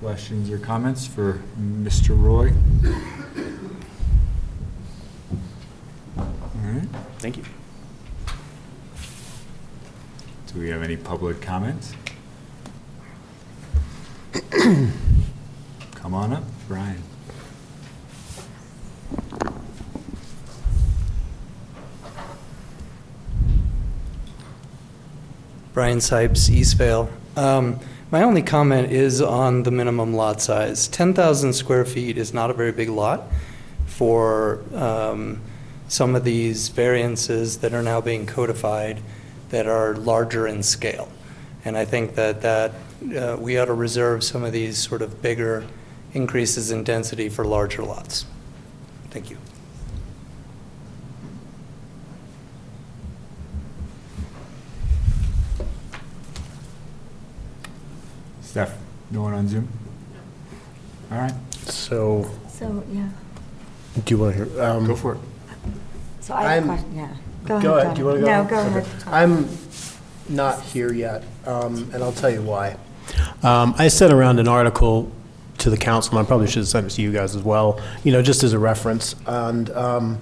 [0.00, 2.20] questions or comments for Mr.
[2.20, 2.52] Roy?
[6.16, 6.26] All
[6.64, 6.88] right.
[7.18, 7.44] Thank you.
[10.52, 11.92] Do we have any public comments?
[15.94, 17.02] Come on up, Brian.
[25.76, 27.10] Brian Sipes, East Vail.
[27.36, 27.78] Um,
[28.10, 30.88] My only comment is on the minimum lot size.
[30.88, 33.24] 10,000 square feet is not a very big lot
[33.84, 35.38] for um,
[35.88, 39.02] some of these variances that are now being codified
[39.50, 41.10] that are larger in scale.
[41.62, 42.72] And I think that, that
[43.14, 45.66] uh, we ought to reserve some of these sort of bigger
[46.14, 48.24] increases in density for larger lots.
[49.10, 49.36] Thank you.
[58.56, 58.74] Steph,
[59.10, 59.68] no one on Zoom?
[61.12, 61.34] All right.
[61.66, 63.06] So, So, yeah.
[64.02, 64.62] do you want to hear?
[64.62, 65.20] um, Go for it.
[66.20, 67.08] So I have a I'm- question, yeah.
[67.44, 68.26] Go Go ahead, ahead, do you want to go?
[68.42, 68.86] No, go ahead.
[69.00, 69.12] Tom.
[69.12, 69.48] I'm
[70.34, 72.76] not here yet, um, and I'll tell you why.
[73.42, 75.12] Um, I sent around an article
[75.58, 77.78] to the council, and I probably should have sent it to you guys as well,
[78.04, 79.16] you know, just as a reference.
[79.26, 80.18] And um,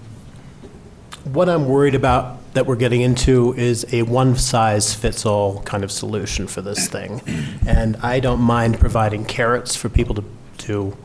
[1.22, 6.62] what I'm worried about that we're getting into is a one-size-fits-all kind of solution for
[6.62, 7.20] this thing.
[7.66, 10.24] And I don't mind providing carrots for people to,
[10.58, 10.96] to,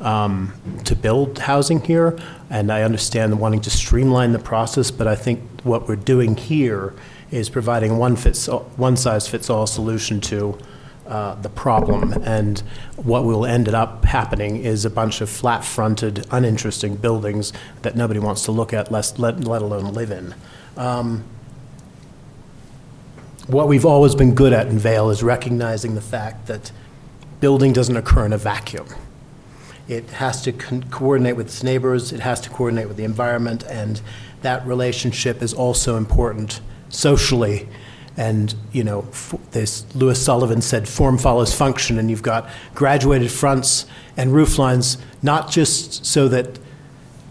[0.00, 0.52] um,
[0.84, 2.18] to build housing here,
[2.50, 6.92] and I understand wanting to streamline the process, but I think what we're doing here
[7.30, 10.58] is providing one fits, one-size-fits-all solution to
[11.06, 12.14] uh, the problem.
[12.24, 12.58] And
[12.96, 18.42] what will end up happening is a bunch of flat-fronted, uninteresting buildings that nobody wants
[18.46, 20.34] to look at, less, let, let alone live in.
[20.76, 21.24] Um,
[23.46, 26.72] what we've always been good at in Vail is recognizing the fact that
[27.40, 28.86] building doesn't occur in a vacuum.
[29.88, 34.00] It has to coordinate with its neighbors, it has to coordinate with the environment, and
[34.42, 37.68] that relationship is also important socially.
[38.16, 39.06] And, you know,
[39.52, 43.86] this, Louis Sullivan said, form follows function, and you've got graduated fronts
[44.16, 46.58] and roof lines, not just so that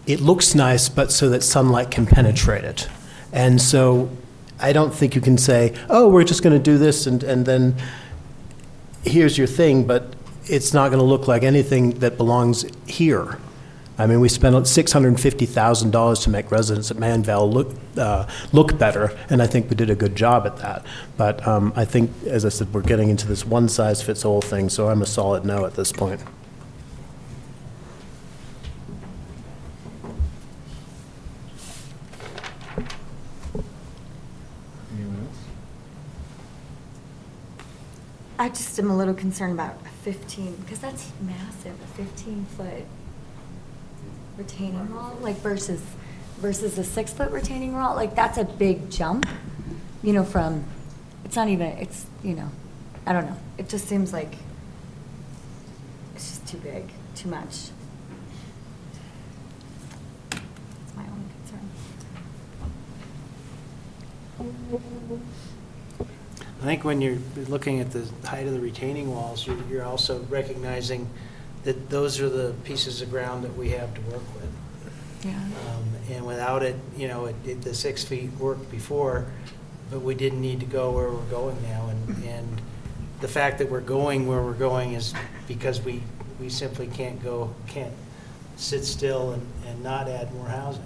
[0.05, 2.88] it looks nice, but so that sunlight can penetrate it.
[3.36, 4.10] And so
[4.60, 7.45] I don't think you can say, oh, we're just going to do this and, and
[7.45, 7.76] then
[9.04, 13.38] here's your thing, but it's not going to look like anything that belongs here.
[13.98, 19.17] I mean, we spent $650,000 to make residents at Main Vail look, uh, look better,
[19.30, 20.86] and I think we did a good job at that.
[21.15, 25.02] But um, I think, as I said, we're getting into this one-size-fits-all thing, so I'm
[25.02, 26.21] a solid no at this point.
[38.38, 42.86] I just am a little concerned about a 15, because that's massive, a 15-foot
[44.38, 45.82] retaining wall, like versus,
[46.38, 49.26] versus a six-foot retaining wall, like that's a big jump,
[50.04, 50.65] you know, from,
[51.24, 52.52] it's not even, it's, you know,
[53.06, 53.38] I don't know.
[53.58, 54.36] It just seems like
[56.15, 57.69] it's just too big, too much.
[60.30, 61.30] That's my only
[65.08, 65.21] concern.
[66.65, 70.23] I think when you're looking at the height of the retaining walls, you're, you're also
[70.30, 71.08] recognizing
[71.63, 74.51] that those are the pieces of ground that we have to work with.
[75.23, 75.34] Yeah.
[75.38, 79.28] Um, And without it, you know, it, it- the six feet worked before,
[79.91, 81.88] but we didn't need to go where we're going now.
[81.89, 82.62] And, and
[83.21, 85.13] the fact that we're going where we're going is
[85.47, 86.01] because we,
[86.39, 87.93] we simply can't go, can't
[88.56, 90.82] sit still and, and not add more housing.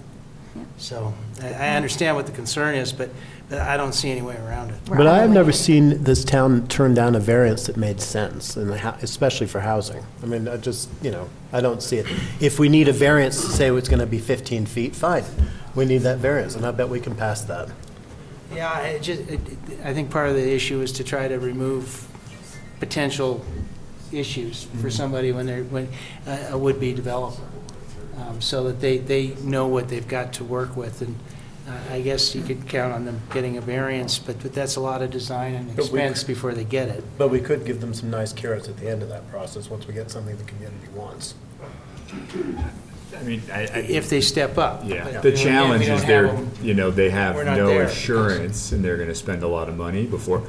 [0.78, 3.10] So I, I understand what the concern is, but,
[3.48, 4.76] but I don't see any way around it.
[4.86, 8.70] But I have never seen this town turn down a variance that made sense, and
[9.02, 10.04] especially for housing.
[10.22, 12.06] I mean, I just, you know, I don't see it.
[12.40, 15.24] If we need a variance to say it's going to be 15 feet, fine.
[15.74, 17.68] We need that variance, and I bet we can pass that.
[18.52, 21.38] Yeah, I just, it- it- I think part of the issue is to try to
[21.38, 22.08] remove
[22.80, 23.44] potential
[24.12, 24.88] issues for mm-hmm.
[24.88, 25.88] somebody when they're, when,
[26.26, 27.42] a a would-be developer,
[28.18, 31.02] um, so that they, they know what they've got to work with.
[31.02, 31.16] And
[31.68, 34.80] uh, I guess you could count on them getting a variance, but but that's a
[34.80, 37.04] lot of design and But we- expense before they get it.
[37.18, 39.86] But we could give them some nice carrots at the end of that process, once
[39.86, 41.34] we get something the community wants.
[43.16, 43.64] I mean, I, I.
[43.88, 44.82] If they step up.
[44.84, 46.50] Yeah, But the we- we challenge don't is have they're, them.
[46.62, 47.82] you know, they have We're not no there.
[47.84, 50.42] assurance and they're gonna spend a lot of money before,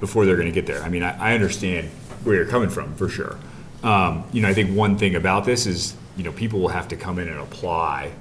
[0.00, 0.82] before they're gonna get there.
[0.82, 1.88] I mean, I, I understand
[2.24, 3.36] where you're coming from, for sure.
[3.82, 6.88] Um, you know, I think one thing about this is, you know, people will have
[6.88, 8.12] to come in and apply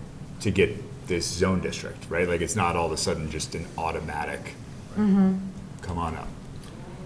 [0.42, 2.28] to get this zone district, right?
[2.28, 4.56] Like, it's not all of a sudden just an automatic,
[4.98, 5.36] Mm-hmm.
[5.82, 6.28] come on up.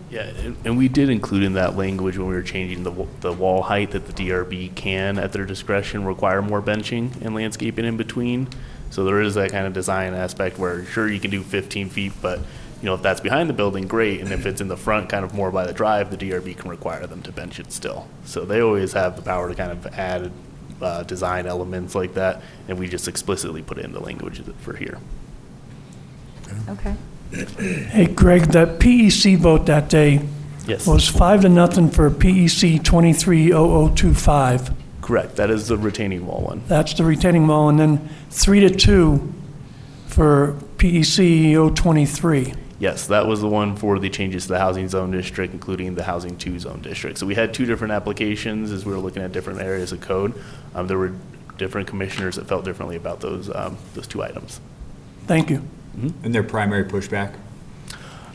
[0.10, 3.32] Yeah, and, and we did include in that language when we were changing the, the
[3.34, 7.97] wall height that the DRB can, at their discretion, require more benching and landscaping in
[7.97, 8.47] between.
[8.89, 12.13] So there is that kind of design aspect where, sure, you can do 15 feet,
[12.21, 14.21] but, you know, if that's behind the building, great.
[14.21, 16.69] And if it's in the front, kind of more by the drive, the DRB can
[16.69, 18.08] require them to bench it still.
[18.23, 20.32] So they always have the power to kind of add
[20.81, 24.75] uh, design elements like that, and we just explicitly put it in the language for
[24.75, 24.99] here.
[26.69, 26.95] Okay.
[27.31, 30.21] Hey, Greg, that PEC vote that day
[30.65, 30.87] Yes.
[30.87, 34.71] was five to nothing for PEC 230025.
[35.02, 36.62] Correct, that is the retaining wall one.
[36.67, 39.33] That's the retaining wall, and then three to two
[40.08, 42.54] for PEC 023.
[42.79, 46.04] Yes, that was the one for the changes to the housing zone district, including the
[46.04, 47.17] housing two zone district.
[47.17, 50.33] So we had two different applications as we were looking at different areas of code.
[50.78, 51.13] Um, there were
[51.58, 54.62] different commissioners that felt differently about those, um, those two items.
[55.25, 55.67] Thank you.
[55.96, 57.34] And their primary pushback?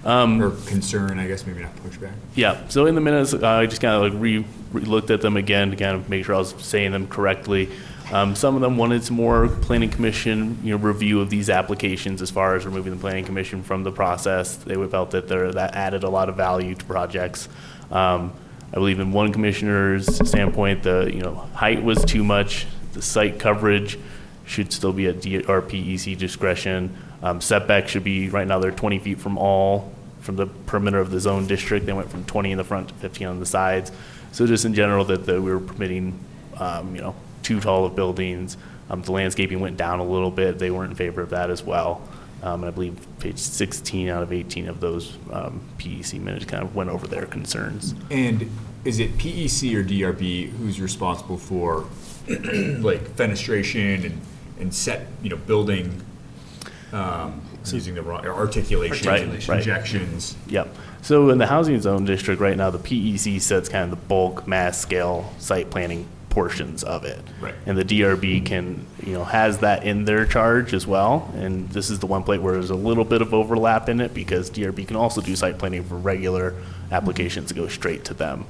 [0.04, 2.12] Or concern, I guess, maybe not pushback.
[2.34, 5.20] Yeah, so in the minutes, uh, I just kind of like re, re looked at
[5.20, 7.70] them again to kind of make sure I was saying them correctly.
[8.10, 12.20] Um, some of them wanted some more planning commission, you know, review of these applications
[12.20, 14.56] as far as removing the planning commission from the process.
[14.56, 17.48] They felt that there, that added a lot of value to projects.
[17.92, 18.32] Um,
[18.72, 23.38] I believe in one commissioner's standpoint, the, you know, height was too much, the site
[23.38, 23.98] coverage
[24.46, 26.96] should still be at DRPEC discretion.
[27.22, 31.10] Um, setback should be, right now they're 20 feet from all, from the perimeter of
[31.10, 31.84] the zone district.
[31.84, 33.92] They went from 20 in the front to 15 on the sides.
[34.32, 36.18] So just in general, that, that we were permitting,
[36.56, 38.56] um, you know, too tall of buildings.
[38.88, 40.58] Um, the landscaping went down a little bit.
[40.58, 42.06] They weren't in favor of that as well.
[42.42, 46.62] Um, and I believe page 16 out of 18 of those um, PEC minutes kind
[46.62, 47.94] of went over their concerns.
[48.10, 48.50] And
[48.84, 51.86] is it PEC or DRB who's responsible for
[52.28, 54.20] like fenestration and,
[54.58, 56.02] and set, you know, building,
[56.92, 59.42] um, using the wrong, or articulation, Right, and right.
[59.46, 60.36] projections?
[60.48, 60.74] Yep.
[61.02, 64.48] So in the housing zone district right now, the PEC sets kind of the bulk
[64.48, 67.20] mass scale site planning portions of it.
[67.42, 67.54] Right.
[67.66, 71.30] And the DRB can, you know, has that in their charge as well.
[71.36, 74.14] And this is the one plate where there's a little bit of overlap in it
[74.14, 76.54] because DRB can also do site planning for regular
[76.90, 78.46] applications that go straight to them.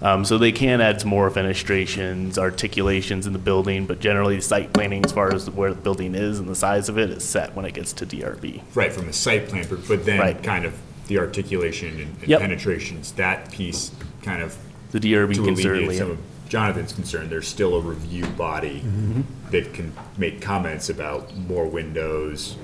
[0.00, 4.72] Um, so they can add some more fenestrations, articulations in the building, but generally site
[4.72, 7.54] planning as far as where the building is and the size of it is set
[7.56, 8.62] when it gets to DRB.
[8.76, 10.40] Right, from the site plan, but, then Right.
[10.42, 10.74] kind of
[11.08, 12.40] the articulation and- and Yep.
[12.40, 13.90] penetrations, that piece
[14.22, 14.56] kind of.
[14.92, 16.18] The DRB can certainly- Some of
[16.54, 19.22] Jonathan's concern, there's still a review body Mm-hmm.
[19.50, 22.54] that can make comments about more windows,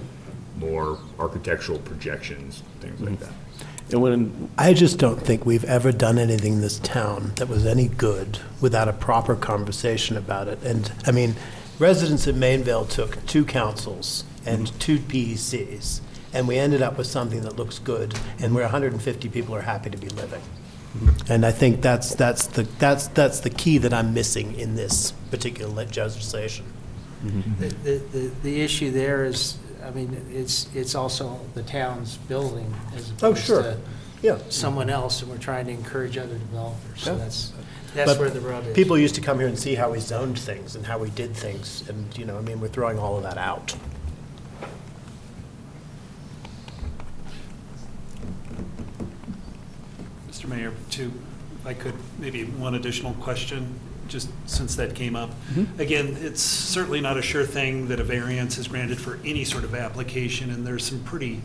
[0.57, 3.24] more architectural projections, things like Mm-hmm.
[3.24, 3.93] that.
[3.93, 7.66] And when I just don't think we've ever done anything in this town that was
[7.66, 10.62] any good without a proper conversation about it.
[10.62, 11.34] And, I mean,
[11.80, 16.01] residents of Main Vail took two councils and two PECs,
[16.32, 19.91] and we ended up with something that looks good, and where 150 people are happy
[19.91, 20.43] to be living.
[21.28, 25.12] And I think that's, that's the, that's, that's the key that I'm missing in this
[25.30, 26.64] particular legislation.
[27.22, 32.74] The, the, the- the issue there is, I mean, it's, it's also the town's building
[32.97, 33.62] as Oh, opposed sure.
[33.62, 33.76] to
[34.22, 34.38] Yeah.
[34.49, 37.03] someone else, and we're trying to encourage other developers.
[37.03, 37.18] So Yeah.
[37.18, 37.53] that's,
[37.95, 38.74] that's But where the rub is.
[38.74, 41.34] People used to come here and see how we zoned things and how we did
[41.36, 43.74] things, and, you know, I mean, we're throwing all of that out.
[50.41, 50.49] Mr.
[50.49, 51.12] Mayor, too,
[51.61, 53.78] if I could, maybe one additional question,
[54.09, 55.30] just since that came up.
[55.78, 59.64] Again, it's certainly not a sure thing that a variance is granted for any sort
[59.64, 61.43] of application, and there's some pretty,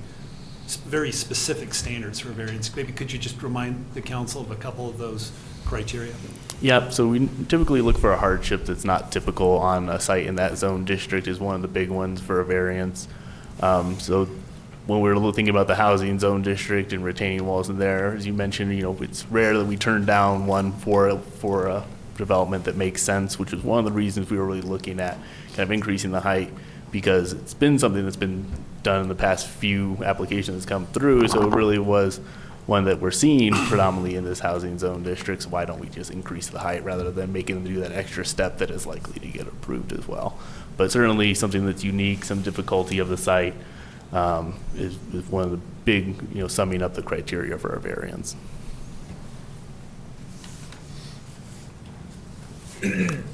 [0.66, 2.74] s- very specific standards for a variance.
[2.76, 5.32] Maybe could you just remind the council of a couple of those
[5.66, 6.14] criteria?
[6.62, 10.36] Yep, so we typically look for a hardship that's not typical on a site in
[10.36, 13.10] that zone district is one of the big ones for a variance.
[13.62, 14.28] Um, so
[14.88, 18.28] when we we're thinking about the housing zone district and retaining walls in there, as
[18.28, 21.86] you mentioned, you know, it's rare that we turn down one for, for a
[22.18, 25.18] development that makes sense, which is one of the reasons we were really looking at
[25.50, 26.52] kind of increasing the height
[26.92, 28.46] because it's been something that's been
[28.84, 32.20] done in the past few applications that's come through, so it really was
[32.68, 36.12] one that we're seeing predominantly in this housing zone district, so why don't we just
[36.12, 39.28] increase the height rather than making them do that extra step that is likely to
[39.28, 40.38] get approved as well?
[40.78, 43.56] But certainly something that's unique, some difficulty of the site,
[44.12, 47.80] um, is, is one of the big, you know, summing up the criteria for a
[47.80, 48.36] variance.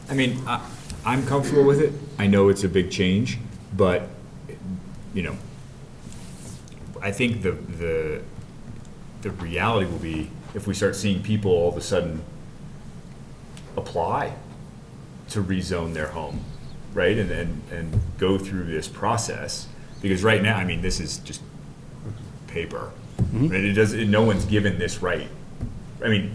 [0.10, 0.66] I mean, I,
[1.06, 1.94] I'm comfortable with it.
[2.18, 3.38] I know it's a big change,
[3.76, 4.08] but,
[5.14, 5.36] you know,
[7.02, 8.22] I think the, the,
[9.22, 12.24] the reality will be if we start seeing people all of a sudden
[13.76, 14.34] apply
[15.30, 16.44] to rezone their home,
[16.94, 17.18] right?
[17.18, 19.68] And, and, and go through this process.
[20.02, 21.42] Because right now, I mean, this is just
[22.48, 22.92] paper.
[23.32, 23.64] Right?
[23.64, 25.28] It does, no one's given this right.
[26.04, 26.34] I mean,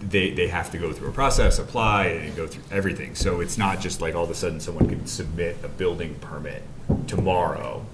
[0.00, 3.14] they, they have to go through a process, apply, and go through everything.
[3.14, 6.62] So it's not just like all of a sudden someone can submit a building permit
[7.06, 7.84] tomorrow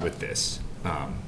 [0.00, 0.60] with this.
[0.84, 1.18] Um,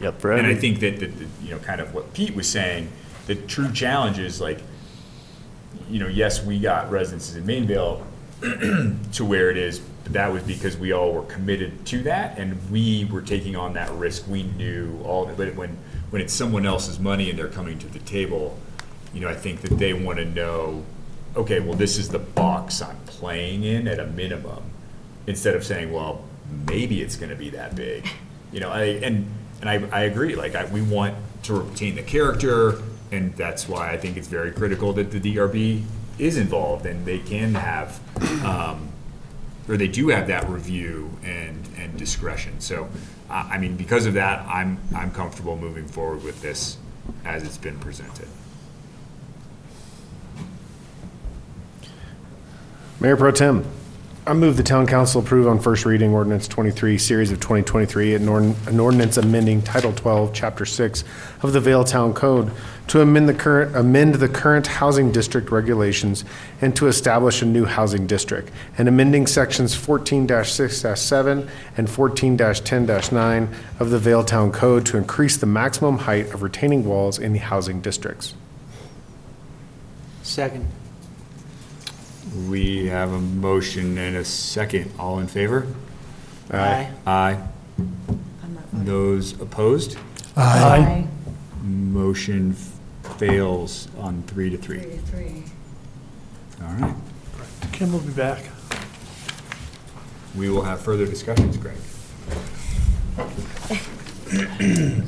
[0.00, 2.48] Yep, for and I think that, that, that, you know, kind of what Pete was
[2.48, 2.90] saying,
[3.26, 4.60] the true challenge is like,
[5.88, 8.04] you know, yes, we got residences in Main Vail
[8.40, 12.70] to where it is, but that was because we all were committed to that and
[12.70, 14.28] we were taking on that risk.
[14.28, 15.26] We knew all.
[15.26, 15.76] But when,
[16.10, 18.58] when it's someone else's money and they're coming to the table,
[19.14, 20.84] you know, I think that they want to know,
[21.36, 24.62] okay, well, this is the box I'm playing in at a minimum,
[25.26, 26.22] instead of saying, well,
[26.68, 28.06] maybe it's going to be that big.
[28.52, 29.26] You know, I, and,
[29.60, 33.90] and I, I agree, like, I, we want to retain the character, and that's why
[33.90, 35.84] I think it's very critical that the DRB
[36.18, 37.98] is involved, and they can have,
[38.44, 38.88] um,
[39.68, 42.60] or they do have that review and, and discretion.
[42.60, 42.88] So,
[43.30, 46.76] I, mean, because of that, I'm, I'm comfortable moving forward with this
[47.24, 48.28] as it's been presented.
[53.00, 53.64] Mayor Pro Tem,
[54.26, 58.26] I move the town council approve on first reading ordinance 23, series of 2023, an
[58.26, 61.04] an ordinance amending Title 12, Chapter 6
[61.42, 62.50] of the Vail Town Code
[62.86, 66.24] to amend the current, amend the current housing district regulations
[66.62, 71.46] and to establish a new housing district, and amending sections 14-6-7
[71.76, 77.18] and 14-10-9 of the Vail Town Code to increase the maximum height of retaining walls
[77.18, 78.32] in the housing districts.
[80.22, 80.66] Second.
[82.34, 84.90] We have a motion and a second.
[84.98, 85.66] All in favor?
[86.50, 86.90] Aye.
[87.06, 87.38] Aye.
[88.72, 89.96] Those opposed?
[90.36, 91.06] Aye.
[91.62, 92.54] Motion
[93.18, 94.80] fails on three to three.
[94.80, 95.44] Three to three.
[96.62, 96.94] All right.
[97.72, 98.42] Kim will be back.
[100.36, 101.76] We will have further discussions, Greg.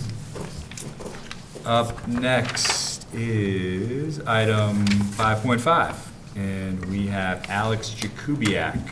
[1.65, 5.95] Up next is item 5.5,
[6.37, 8.91] and we have Alex Jakubiec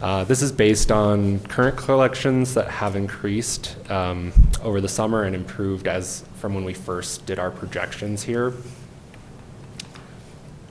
[0.02, 5.38] Uh, This is based on current collections that have increased um, over the summer and
[5.38, 8.52] improved as from when we first did our projections here.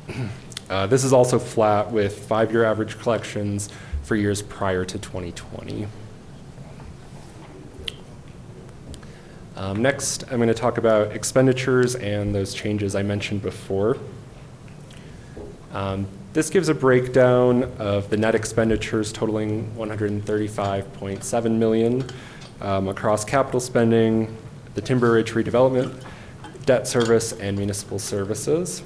[0.70, 3.68] Uh, This is also flat with five-year average collections
[4.02, 5.86] for years prior to 2020.
[9.56, 13.98] Um, Next, I'm going to talk about expenditures and those changes I mentioned before.
[15.72, 22.04] Um, This gives a breakdown of the net expenditures totaling 135.7 million
[22.62, 24.34] um, across capital spending,
[24.74, 26.02] the Timber Ridge redevelopment,
[26.64, 28.82] debt service, and municipal services.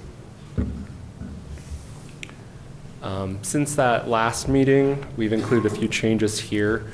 [3.03, 6.84] Um, Since that last meeting, we've included a few changes here.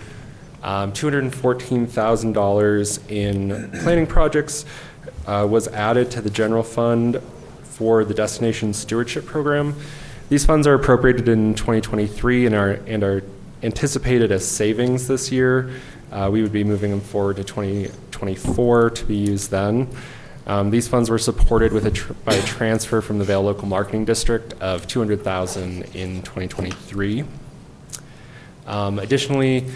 [0.62, 4.64] Um, $214,000 in planning projects
[5.26, 7.20] uh, was added to the general fund
[7.62, 9.74] for the Destination Stewardship Program.
[10.28, 13.22] These funds are appropriated in 2023 and are, and are
[13.62, 15.70] anticipated as savings this year.
[16.12, 19.88] Uh, We would be moving them forward to 2024 to be used then.
[20.46, 23.66] Um, These funds were supported with a, tr- by a transfer from the Vail Local
[23.66, 27.24] Marketing District of 200,000 in 2023.
[28.66, 29.66] Um, Additionally,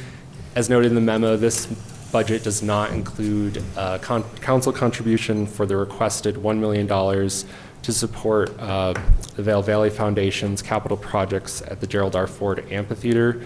[0.55, 1.67] as noted in the memo, this
[2.13, 8.59] budget does not include uh, con- council contribution for the requested $1 million to support
[8.59, 8.93] uh,
[9.37, 12.27] the Vail Valley Foundation's capital projects at the Gerald R.
[12.27, 13.43] Ford Amphitheater.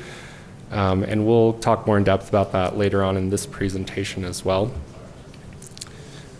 [0.72, 4.44] Um, And we'll talk more in depth about that later on in this presentation as
[4.44, 4.72] well.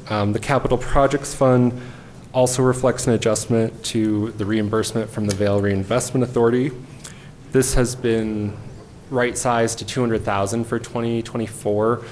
[0.09, 1.80] Um, The Capital Projects Fund
[2.32, 6.72] also reflects an adjustment to the reimbursement from the Vail Reinvestment Authority.
[7.53, 8.57] This has been
[9.11, 12.03] right-sized to 200,000 for 2024,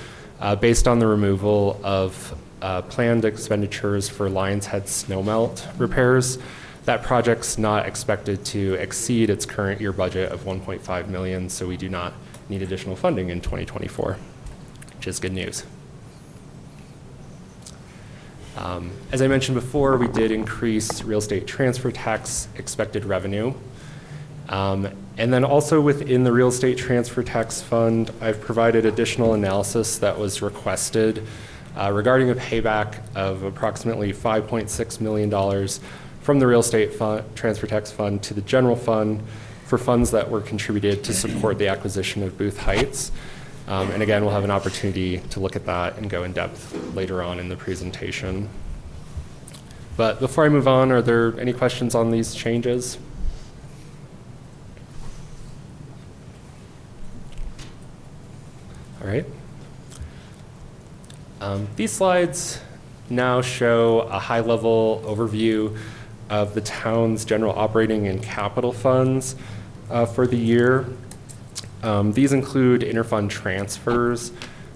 [0.41, 6.39] uh, based on the removal of uh, planned expenditures for Lionshead snowmelt repairs.
[6.85, 11.77] That project's not expected to exceed its current year budget of 1.5 million, so we
[11.77, 12.13] do not
[12.49, 14.19] need additional funding in 2024,
[14.97, 15.65] which is good news.
[18.61, 23.55] Um, As I mentioned before, we did increase real estate transfer tax expected revenue.
[24.49, 29.99] Um, And then also within the real estate transfer tax fund, I've provided additional analysis
[29.99, 31.27] that was requested
[31.77, 35.69] uh, regarding a payback of approximately $5.6 million
[36.21, 39.23] from the real estate fund, transfer tax fund to the general fund
[39.67, 43.13] for funds that were contributed to support the acquisition of Booth Heights.
[43.69, 46.75] Um, And again, we'll have an opportunity to look at that and go in depth
[46.95, 48.49] later on in the presentation.
[49.97, 52.99] But before I move on, are there any questions on these changes?
[59.03, 59.27] All right.
[61.41, 62.61] Um, These slides
[63.09, 65.77] now show a high-level overview
[66.29, 69.37] of the town's general operating and capital funds
[69.91, 70.87] uh, for the year.
[71.83, 74.33] Um, These include interfund transfers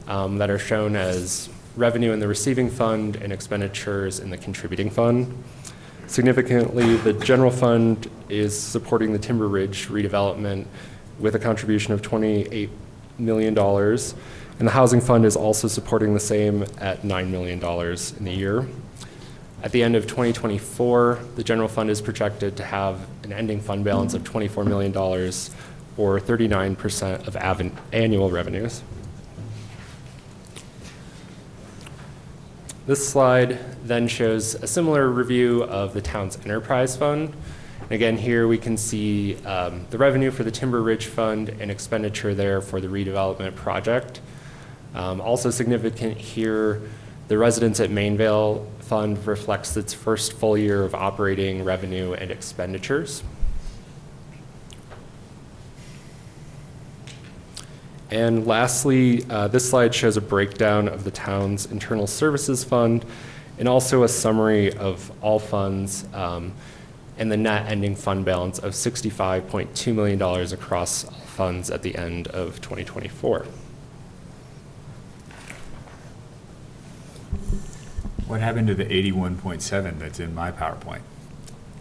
[0.09, 4.91] um, that are shown as revenue in the receiving fund and expenditures in the contributing
[4.91, 5.43] fund.
[6.07, 10.67] Significantly, the general fund is supporting the Timber Ridge redevelopment
[11.19, 12.69] with a contribution of $28
[13.19, 18.33] million, and the housing fund is also supporting the same at $9 million in the
[18.33, 18.67] year.
[19.63, 23.83] At the end of 2024, the general fund is projected to have an ending fund
[23.83, 24.93] balance of $24 million,
[25.97, 28.83] or 39% of av- annual revenues.
[32.87, 37.35] This slide then shows a similar review of the town's enterprise fund.
[37.81, 41.71] And Again, here we can see um, the revenue for the Timber Ridge Fund and
[41.71, 44.21] expenditure there for the redevelopment project.
[44.95, 46.83] Um, Also significant here,
[47.29, 52.31] the Residents at Main Vail Fund reflects its first full year of operating revenue and
[52.31, 53.23] expenditures.
[58.15, 63.05] And lastly, uh, this slide shows a breakdown of the town's internal services fund
[63.59, 66.53] and also a summary of all funds um,
[67.19, 72.29] and the net ending fund balance of $65.2 million across all funds at the end
[72.29, 73.47] of 2024.
[78.29, 81.01] What happened to the 81.7 that's in my PowerPoint?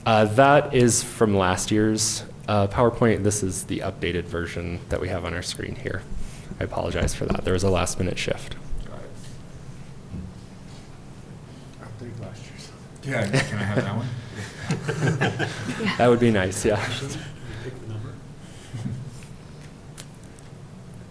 [0.04, 3.22] Uh, That is from last year's uh, PowerPoint.
[3.22, 6.02] This is the updated version that we have on our screen here.
[6.60, 7.44] I apologize for that.
[7.44, 8.56] There was a last minute shift.
[13.06, 14.08] Yeah, can I have that one?
[15.98, 16.82] That would be nice, yeah.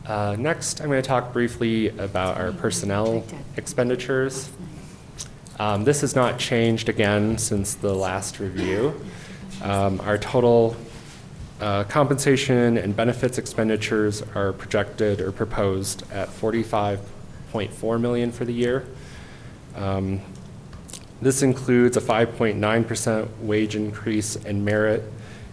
[0.07, 3.24] Uh, Next, I'm going to talk briefly about our personnel
[3.57, 4.51] expenditures.
[5.59, 9.01] Um, This has not changed again since the last review.
[9.62, 10.76] Um, Our total
[11.61, 18.85] uh, compensation and benefits expenditures are projected or proposed at 45.4 million for the year.
[19.77, 20.21] Um,
[21.23, 25.05] This includes a 5.9% wage increase and merit,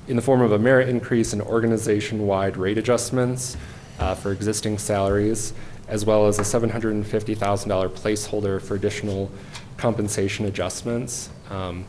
[0.08, 3.56] in the form of a merit increase and organization-wide rate adjustments
[4.00, 5.54] uh, for existing salaries,
[5.88, 9.30] as well as a $750,000 placeholder for additional
[9.78, 11.30] compensation adjustments.
[11.52, 11.86] Um,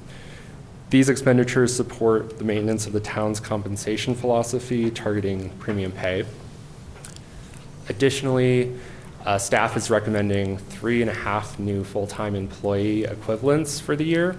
[0.91, 6.25] These expenditures support the maintenance of the town's compensation philosophy targeting premium pay.
[7.89, 8.77] Additionally,
[9.25, 14.37] uh, staff is recommending three and a half new full-time employee equivalents for the year.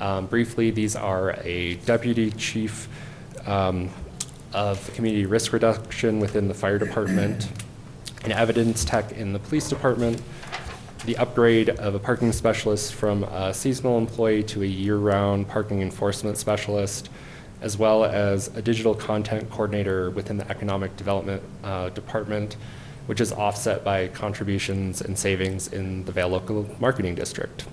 [0.00, 2.88] Um, Briefly, these are a deputy chief
[3.46, 3.90] um,
[4.52, 7.48] of community risk reduction within the fire department,
[8.24, 10.20] an evidence tech in the police department,
[11.04, 16.36] the upgrade of a parking specialist from a seasonal employee to a year-round parking enforcement
[16.36, 17.08] specialist,
[17.60, 22.56] as well as a digital content coordinator within the economic development uh, department,
[23.06, 27.64] which is offset by contributions and savings in the Vail Local Marketing District.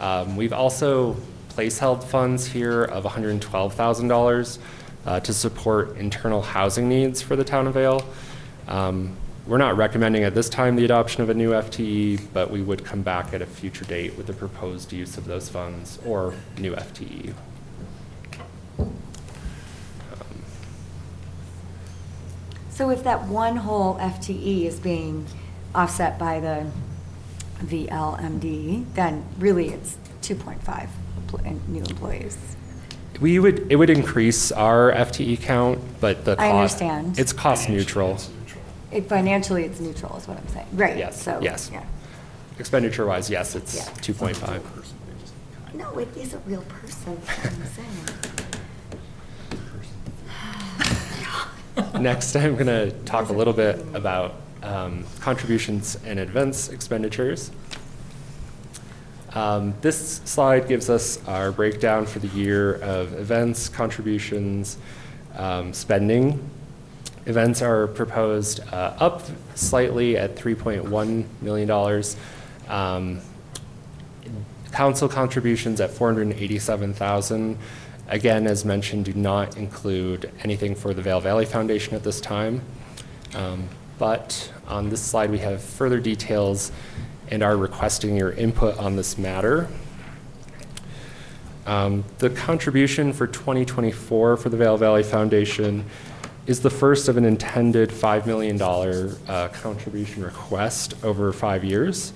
[0.00, 1.16] Um, We've also
[1.48, 4.58] place-held funds here of $112,000
[5.06, 8.04] uh, to support internal housing needs for the town of Vail.
[8.68, 9.16] Um,
[9.46, 12.82] We're not recommending at this time the adoption of a new FTE, but we would
[12.82, 16.72] come back at a future date with the proposed use of those funds or new.
[16.72, 17.34] FTE.
[22.70, 25.26] So if that one whole FTE is being
[25.74, 26.66] offset by the
[27.66, 30.88] VLMD, then really it's 2.5
[31.68, 32.56] new employees.
[33.20, 36.80] We would, it would increase our FTE count, but the I cost.
[36.82, 37.18] understand.
[37.18, 38.18] It's cost neutral.
[38.94, 40.66] It- Financially, it's neutral is what I'm saying.
[40.72, 41.40] Right, Yes, so.
[41.42, 41.68] yes.
[41.72, 41.82] yeah.
[42.58, 43.82] Expenditure-wise, yes, it's Yeah.
[44.00, 44.62] 2.5.
[45.74, 47.66] No, it is a real person, that's what I'm
[51.94, 52.00] saying.
[52.02, 57.50] Next, I'm going to talk a little bit about um, contributions and events expenditures.
[59.32, 64.78] Um, This slide gives us our breakdown for the year of events, contributions,
[65.36, 66.38] um, spending.
[67.26, 69.22] Events are proposed uh, up
[69.54, 71.70] slightly at $3.1 million.
[72.68, 73.20] Um,
[74.72, 77.56] Council contributions at 487,000.
[78.08, 82.60] Again, as mentioned, do not include anything for the Vail Valley Foundation at this time.
[83.34, 83.68] Um,
[83.98, 86.72] But on this slide, we have further details
[87.30, 89.68] and are requesting your input on this matter.
[91.64, 95.84] Um, The contribution for 2024 for the Vail Valley Foundation
[96.46, 102.12] is the first of an intended $5 million uh, contribution request over five years.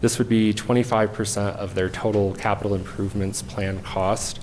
[0.00, 4.40] This would be 25% of their total capital improvements plan cost.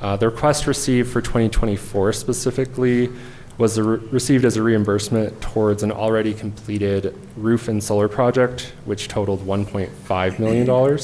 [0.00, 3.10] Uh, The request received for 2024 specifically
[3.58, 9.08] was re- received as a reimbursement towards an already completed roof and solar project, which
[9.08, 10.98] totaled $1.5 million.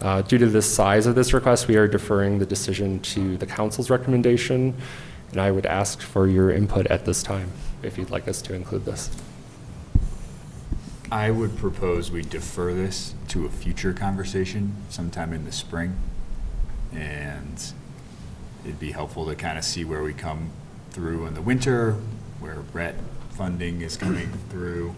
[0.00, 3.44] Uh, Due to the size of this request, we are deferring the decision to the
[3.44, 4.74] council's recommendation,
[5.32, 7.52] and I would ask for your input at this time,
[7.82, 9.10] if you'd like us to include this.
[11.10, 15.98] I would propose we defer this to a future conversation sometime in the spring.
[16.92, 17.72] And
[18.64, 20.50] it'd be helpful to kind of see where we come
[20.90, 21.96] through in the winter,
[22.40, 22.94] where RET
[23.30, 24.94] funding is coming through.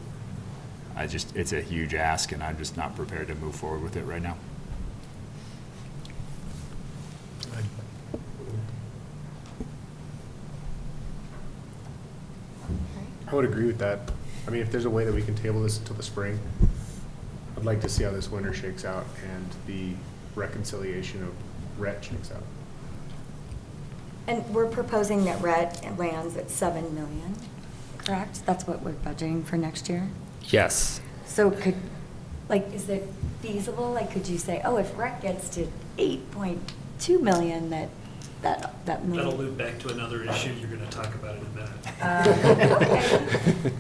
[0.97, 3.97] I just, it's a huge ask and I'm just not prepared to move forward with
[3.97, 4.37] it right now.
[13.31, 14.11] I would agree with that.
[14.47, 16.39] I mean, if there's a way that we can table this until the spring,
[17.57, 19.93] I'd like to see how this winter shakes out and the
[20.35, 21.33] reconciliation of
[21.79, 22.43] RET shakes out.
[24.27, 27.37] And we're proposing that RET lands at 7 million,
[27.99, 28.45] correct?
[28.47, 30.09] That's what we're budgeting for next year?
[30.45, 31.01] Yes.
[31.27, 31.77] So could,
[32.49, 33.09] like, is it
[33.43, 35.69] feasible, like, could you say, oh, if RET gets to
[35.99, 37.91] 8.2 million, that,
[38.43, 41.51] that, that That'll loop back to another issue you're going to talk about in a
[41.51, 41.71] minute.
[42.03, 42.25] Uh,
[43.63, 43.73] okay.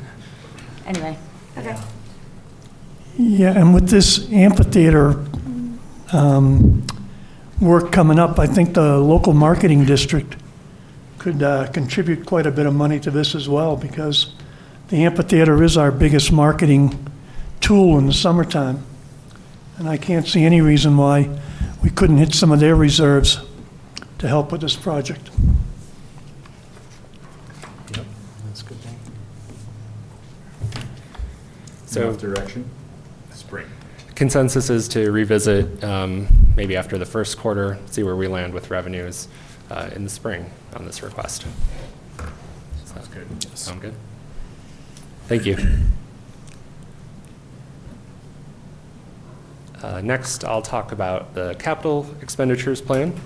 [0.87, 1.19] Anyway,
[1.57, 1.79] okay.
[3.17, 5.25] Yeah, and with this amphitheater
[6.13, 6.87] um,
[7.61, 10.37] work coming up, I think the local marketing district
[11.19, 14.35] could uh, contribute quite a bit of money to this as well, because
[14.89, 17.11] the amphitheater is our biggest marketing
[17.61, 18.83] tool in the summertime.
[19.79, 21.29] And I can't see any reason why
[21.83, 23.39] we couldn't hit some of their reserves
[24.21, 25.31] to help with this project.
[27.97, 28.05] Yep,
[28.45, 28.99] that's a good thing.
[31.87, 32.71] So Enough direction?
[33.33, 33.67] Spring.
[34.15, 38.71] consensus is to revisit um, maybe after the first quarter, see where we land with
[38.71, 39.27] revenues
[39.71, 41.47] uh, in the spring on this request.
[42.85, 43.59] Sounds good.
[43.59, 43.95] Sound good?
[45.29, 45.57] Thank you.
[49.83, 53.19] Uh, Next, I'll talk about the capital expenditures plan.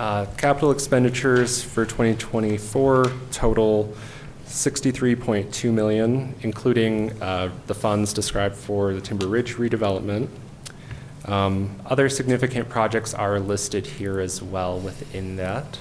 [0.00, 3.94] Uh, Capital expenditures for 2024 total
[4.46, 10.30] 63.2 million, including uh, the funds described for the Timber Ridge redevelopment.
[11.26, 15.78] Um, Other significant projects are listed here as well within that.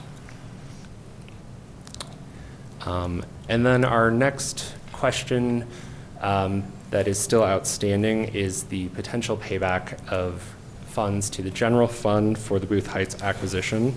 [2.82, 5.66] Um, And then our next question
[6.20, 10.58] um, that is still outstanding is the potential payback of
[11.00, 13.95] funds to the general fund for the Booth Heights acquisition.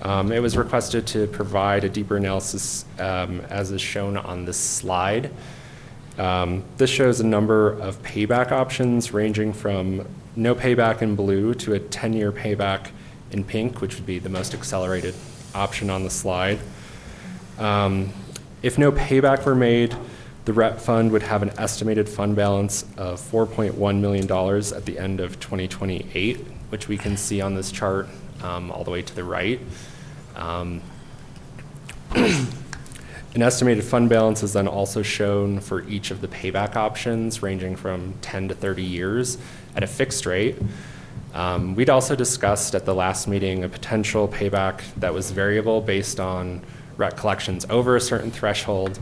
[0.00, 4.56] Um, It was requested to provide a deeper analysis um, as is shown on this
[4.56, 5.30] slide.
[6.16, 11.74] Um, This shows a number of payback options ranging from no payback in blue to
[11.74, 12.88] a 10-year payback
[13.30, 15.14] in pink, which would be the most accelerated
[15.54, 16.58] option on the slide.
[17.58, 18.14] Um,
[18.62, 19.94] If no payback were made,
[20.48, 24.24] the RET fund would have an estimated fund balance of $4.1 million
[24.74, 26.38] at the end of 2028,
[26.70, 28.08] which we can see on this chart
[28.42, 29.60] um, all the way to the right.
[30.36, 30.80] Um,
[32.14, 37.76] An estimated fund balance is then also shown for each of the payback options, ranging
[37.76, 39.36] from 10 to 30 years
[39.76, 40.56] at a fixed rate.
[41.34, 46.18] Um, We'd also discussed at the last meeting a potential payback that was variable based
[46.18, 46.62] on
[46.96, 48.98] RET collections over a certain threshold.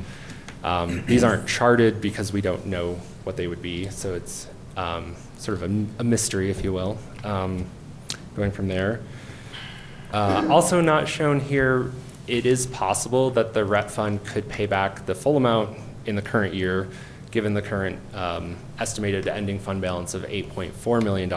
[0.66, 5.14] Um, These aren't charted because we don't know what they would be, so it's um,
[5.38, 7.64] sort of a a mystery, if you will, um,
[8.34, 9.00] going from there.
[10.12, 11.92] Uh, Also not shown here,
[12.26, 16.22] it is possible that the RET fund could pay back the full amount in the
[16.22, 16.88] current year,
[17.30, 21.30] given the current um, estimated ending fund balance of $8.4 million.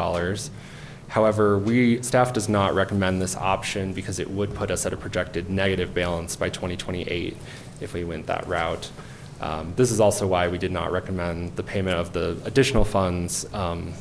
[1.07, 4.97] However, we, staff does not recommend this option because it would put us at a
[4.97, 7.37] projected negative balance by 2028
[7.81, 8.89] if we went that route.
[9.41, 13.45] Um, This is also why we did not recommend the payment of the additional funds
[13.53, 13.93] um,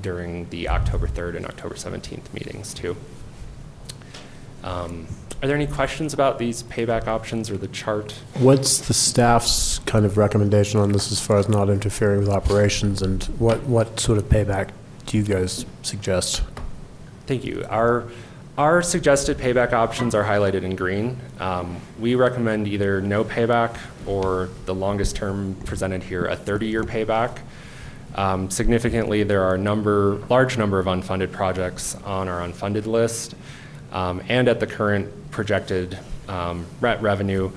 [0.00, 2.96] during the October 3rd and October 17th meetings, too.
[4.62, 5.06] Um,
[5.42, 8.12] Are there any questions about these payback options or the chart?
[8.38, 13.02] What's the staff's kind of recommendation on this as far as not interfering with operations,
[13.02, 14.70] and what, what sort of payback
[15.06, 16.42] do you guys suggest?
[17.26, 17.64] Thank you.
[17.68, 18.04] Our,
[18.58, 21.18] our suggested payback options are highlighted in green.
[21.38, 23.76] Um, We recommend either no payback
[24.06, 27.40] or the longest term presented here, a 30-year payback.
[28.14, 33.34] Um, Significantly, there are a number, large number of unfunded projects on our unfunded list.
[33.92, 37.50] Um, And at the current projected um, RET revenue,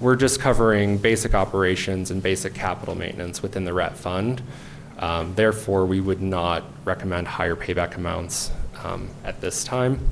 [0.00, 4.40] we're just covering basic operations and basic capital maintenance within the RET fund.
[4.98, 8.50] Um, Therefore, we would not recommend higher payback amounts
[8.82, 10.08] um, at this time.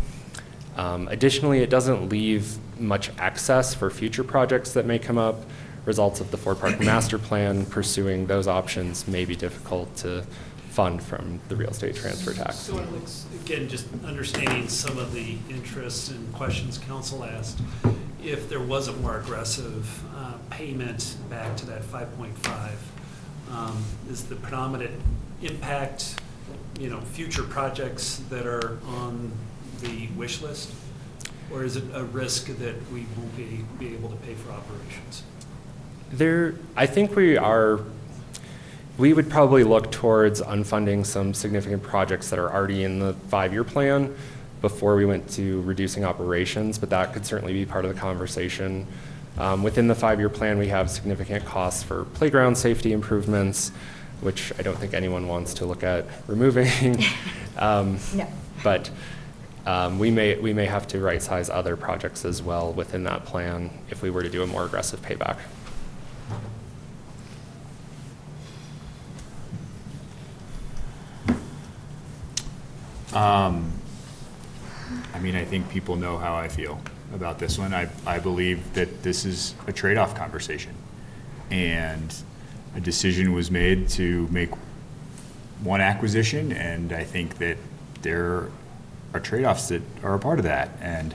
[0.77, 5.37] Um, Additionally, it doesn't leave much access for future projects that may come up.
[5.87, 10.25] Results of the Ford Park Master Plan, pursuing those options may be difficult to
[10.71, 12.57] fund from the real estate transfer tax.
[12.57, 17.61] So Alex, again, just understanding some of the interests and questions council asked,
[18.23, 22.73] if there was a more aggressive uh, payment back to that 5.5,
[23.51, 25.01] um, is the predominant
[25.41, 26.21] impact,
[26.79, 29.33] you know, future projects that are on
[29.81, 30.73] the wish list?
[31.53, 35.23] Or is it a risk that we won't be, be able to pay for operations?
[36.11, 37.81] There, I think we are,
[38.99, 43.65] we would probably look towards unfunding some significant projects that are already in the five-year
[43.65, 44.15] plan
[44.61, 48.87] before we went to reducing operations, but that could certainly be part of the conversation.
[49.39, 53.71] Um, Within the five-year plan, we have significant costs for playground safety improvements,
[54.21, 57.05] which I don't think anyone wants to look at removing.
[57.59, 58.27] Um, No.
[58.63, 58.91] But
[59.67, 63.71] um, we may, we may have to right-size other projects as well within that plan
[63.91, 65.39] if we were to do a more aggressive payback.
[73.13, 73.73] Um,
[75.15, 76.81] I mean, I think people know how I feel
[77.15, 77.75] about this one.
[77.75, 80.75] I, I believe that this is a trade-off conversation.
[81.51, 82.15] And
[82.77, 84.51] a decision was made to make
[85.63, 87.57] one acquisition, and I think that
[88.03, 88.51] there
[89.17, 90.71] are trade-offs that are a part of that.
[90.81, 91.15] And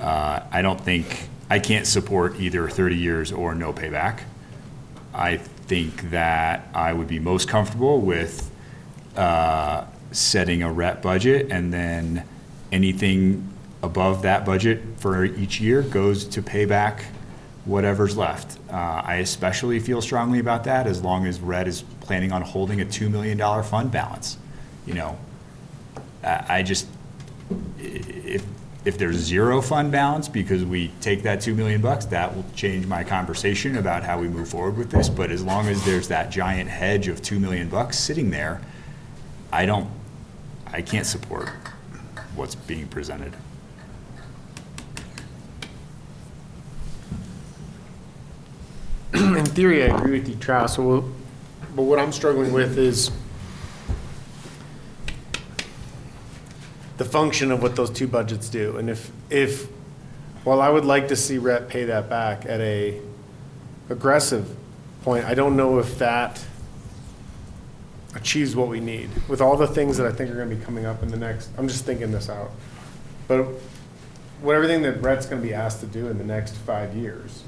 [0.00, 4.20] uh, I don't think, I can't support either 30 years or no payback.
[5.12, 8.50] I think that I would be most comfortable with
[9.16, 12.26] uh, setting a RET budget, and then
[12.72, 13.48] anything
[13.82, 17.04] above that budget for each year goes to pay back
[17.64, 18.58] whatever's left.
[18.70, 22.80] Uh, I especially feel strongly about that as long as RET is planning on holding
[22.80, 24.36] a $2 million fund balance.
[24.86, 25.18] You know,
[26.24, 26.86] I just,
[27.78, 28.44] if,
[28.84, 32.86] if there's zero fund balance because we take that 2 million bucks, that will change
[32.86, 35.08] my conversation about how we move forward with this.
[35.08, 38.60] But as long as there's that giant hedge of 2 million bucks sitting there,
[39.52, 39.90] I don't,
[40.66, 41.50] I can't support
[42.34, 43.34] what's being presented.
[49.14, 53.10] In theory, I agree with you, Travis, but what I'm struggling with is
[56.96, 58.76] the function of what those two budgets do.
[58.76, 59.68] And if, if,
[60.44, 63.00] while I would like to see RET pay that back at a
[63.88, 64.48] aggressive
[65.02, 66.44] point, I don't know if that
[68.14, 69.10] achieves what we need.
[69.28, 71.50] With all the things that I think are gonna be coming up in the next,
[71.58, 72.50] I'm just thinking this out.
[73.26, 73.46] But
[74.40, 77.42] what, everything that RET's gonna be asked to do in the next five years.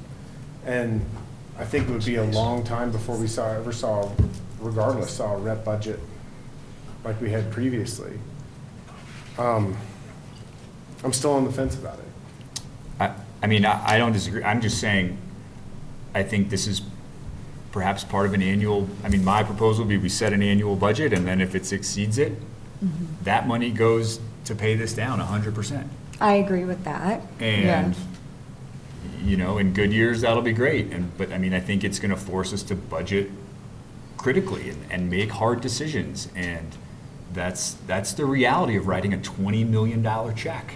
[0.65, 1.05] And
[1.57, 4.11] I think it would be a long time before we saw, ever saw,
[4.59, 5.99] regardless, saw a RET budget
[7.03, 8.19] like we had previously.
[9.37, 9.77] Um,
[11.03, 12.61] I'm still on the fence about it.
[12.99, 13.13] I,
[13.43, 14.43] I mean, I, I don't disagree.
[14.43, 15.17] I'm just saying,
[16.15, 16.81] I think this is
[17.71, 20.75] perhaps part of an annual, I mean, my proposal would be we set an annual
[20.75, 22.33] budget, and then if it exceeds it,
[23.23, 25.89] that money goes to pay this down hundred percent.
[26.19, 27.21] I agree with that.
[27.39, 27.95] And,
[29.23, 30.91] you know, in good years, that'll be great.
[30.91, 33.29] And, but I mean, I think it's gonna force us to budget
[34.17, 36.29] critically and, and make hard decisions.
[36.35, 36.75] And
[37.37, 40.73] that's, that's the reality of writing a twenty million dollar check,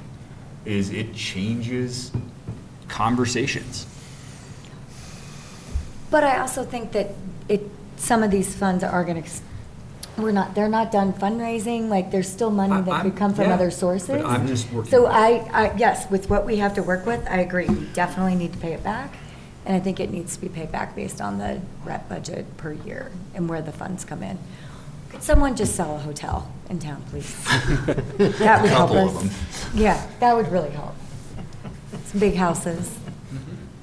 [0.63, 2.11] is it changes
[2.87, 3.87] conversations.
[6.11, 7.15] But I also think that
[7.49, 7.61] it,
[7.97, 9.23] some of these funds are gonna,
[10.17, 13.53] we're not, they're not done fundraising, like, there's still money that could come from yeah,
[13.55, 14.23] other sources.
[14.23, 17.37] I'm just working- So I, I, yes, with what we have to work with, I
[17.39, 19.13] agree, we definitely need to pay it back.
[19.65, 22.73] And I think it needs to be paid back based on the RET budget per
[22.73, 24.37] year and where the funds come in.
[25.11, 27.35] Could someone just sell a hotel in town, please?
[27.45, 29.73] That would help Couple of us.
[29.75, 30.95] Yeah, that would really help.
[32.05, 32.97] Some big houses.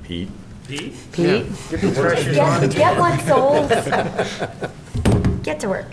[0.03, 0.31] Pete?
[0.67, 0.95] Pete?
[1.13, 1.47] Pete?
[1.71, 2.61] Get the pressure's on.
[2.63, 3.69] Get, get one sold.
[5.43, 5.93] Get to work.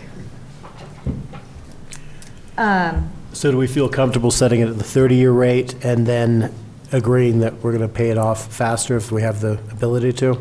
[2.57, 6.53] Um, So do we feel comfortable setting it at the 30-year rate and then
[6.93, 10.38] agreeing that we're going to pay it off faster if we have the ability to?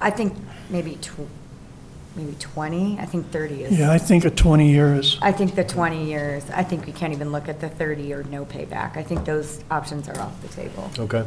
[0.00, 0.34] I think
[0.68, 1.28] maybe tw-
[2.18, 3.78] maybe 20, I think 30 is.
[3.78, 5.18] Yeah, I think a 20 years.
[5.22, 8.24] I think the 20 years, I think we can't even look at the 30 or
[8.24, 8.96] no payback.
[8.96, 11.24] I think those options are off the table, Okay.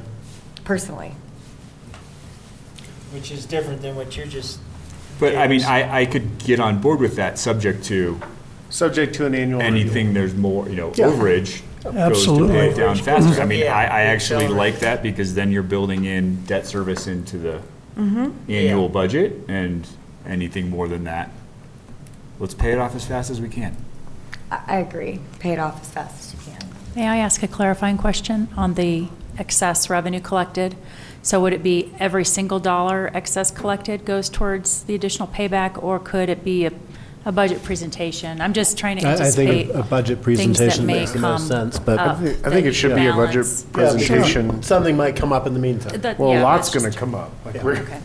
[0.66, 1.14] personally.
[3.14, 4.60] Which is different than what you're just.
[5.20, 8.20] But I mean, I, I could get on board with that, subject to
[8.70, 9.82] Subject to an annual review.
[9.82, 11.08] anything there's more, you know, Yeah.
[11.08, 12.54] overage goes to Absolutely.
[12.56, 13.42] pay it down faster.
[13.42, 13.76] I mean, Yeah.
[13.76, 14.58] I, I actually Accelerate.
[14.74, 17.60] like that because then you're building in debt service into the
[18.00, 18.30] Mm-hmm.
[18.50, 18.88] annual Yeah.
[18.88, 19.86] budget and
[20.26, 21.32] anything more than that.
[22.40, 23.76] Let's pay it off as fast as we can.
[24.52, 25.20] I, I agree.
[25.40, 26.68] Pay it off as fast as you can.
[26.96, 29.08] May I ask a clarifying question on the
[29.38, 30.76] excess revenue collected?
[31.24, 36.00] So would it be every single dollar excess collected goes towards the additional payback, or
[36.00, 36.72] could it be a,
[37.26, 38.42] a budget presentation?
[38.42, 40.94] I'm just trying to I I anticipate think a- a budget things that presentation may
[41.02, 42.00] makes the most come sense, but.
[42.00, 43.64] up I think that it should be a budget balance.
[43.72, 44.64] presentation.
[44.64, 46.02] Something might come up in the meantime.
[46.02, 47.32] That- Well, a yeah, lot's that's going to just- come up.
[47.46, 47.64] Like, Yeah.
[47.64, 48.00] we're, Okay.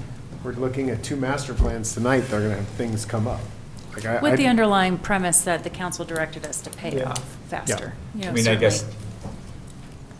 [0.47, 3.41] We're looking at two master plans tonight, they're going to have things come up.
[3.95, 7.11] Like, I- With the I- underlying premise that the council directed us to pay Yeah.
[7.11, 7.95] off faster.
[8.15, 8.97] You know, I mean, I guess certainly.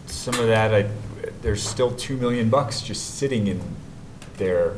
[0.07, 0.87] some of that, I,
[1.43, 3.61] there's still two million bucks just sitting in
[4.37, 4.73] there.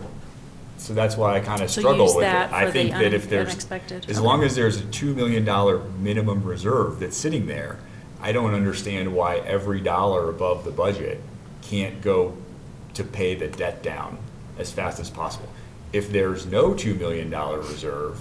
[0.77, 2.29] So that's why I kind of So struggle use with it.
[2.29, 4.07] that I for the think that un- if there's, unexpected.
[4.11, 7.79] as long as there's a two million dollar minimum reserve that's sitting there,
[8.21, 11.23] I don't understand why every dollar above the budget
[11.63, 12.37] can't go
[12.95, 14.19] to pay the debt down
[14.59, 15.49] as fast as possible.
[15.93, 18.21] If there's no two million dollar reserve,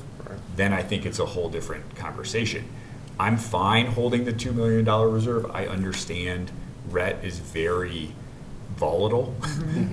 [0.56, 2.66] then I think it's a whole different conversation.
[3.20, 5.50] I'm fine holding the two million dollar reserve.
[5.52, 6.52] I understand
[6.90, 8.14] RET is very
[8.78, 9.36] volatile,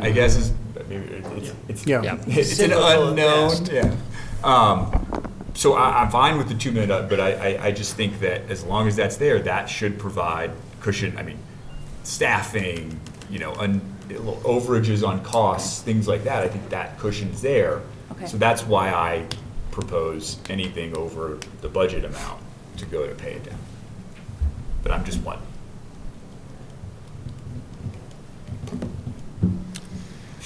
[0.00, 1.02] I guess is, I mean,
[1.36, 2.18] it's, it's, Yeah.
[2.26, 3.96] it's an unknown, yeah.
[4.44, 7.96] Um, so I, I'm fine with the two million, dollar, but I, I, I just
[7.96, 11.38] think that as long as that's there, that should provide cushion, I mean,
[12.02, 17.40] staffing, you know, un, little overages on costs, things like that, I think that cushion's
[17.42, 17.80] there.
[18.12, 18.26] Okay.
[18.26, 19.26] So that's why I
[19.70, 22.42] propose anything over the budget amount
[22.76, 23.58] to go to pay it down.
[24.82, 25.38] But I'm just one.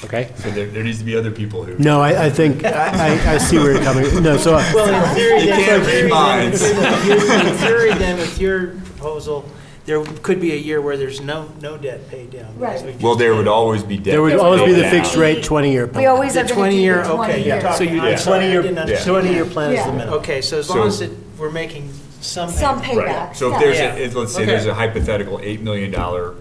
[0.04, 0.30] Okay.
[0.36, 1.76] So there, there needs to be other people who.
[1.78, 2.70] No, I, I think, I,
[3.18, 4.54] I- I see where you're coming, no, so.
[4.54, 6.62] Uh, well, in theory, You then- can't in theory, read then- minds.
[6.62, 9.44] In theory, then, with your proposal,
[9.89, 12.59] there could be a year where there's no, no debt paid down.
[12.59, 12.78] Right.
[12.78, 14.05] So we Well, just there did- would always be debt.
[14.12, 14.91] There would that's always be paid the down.
[14.91, 15.86] fixed rate 20-year.
[15.86, 17.55] We always The going to 20 do year, the okay, year.
[17.55, 18.16] you're talking, you- I'm yeah.
[18.16, 19.24] sorry, I 20-year, didn't understand.
[19.24, 19.86] 20-year plan is Yeah.
[19.86, 20.14] the minimum.
[20.20, 22.51] Okay, so as So- long as it, we're making some.
[22.51, 23.07] Some payment.
[23.07, 23.36] Right, payback.
[23.36, 23.59] so if yeah.
[23.61, 23.95] there's, Yeah.
[23.95, 24.70] a- if- let's say there's Okay.
[24.70, 26.34] a hypothetical eight million dollar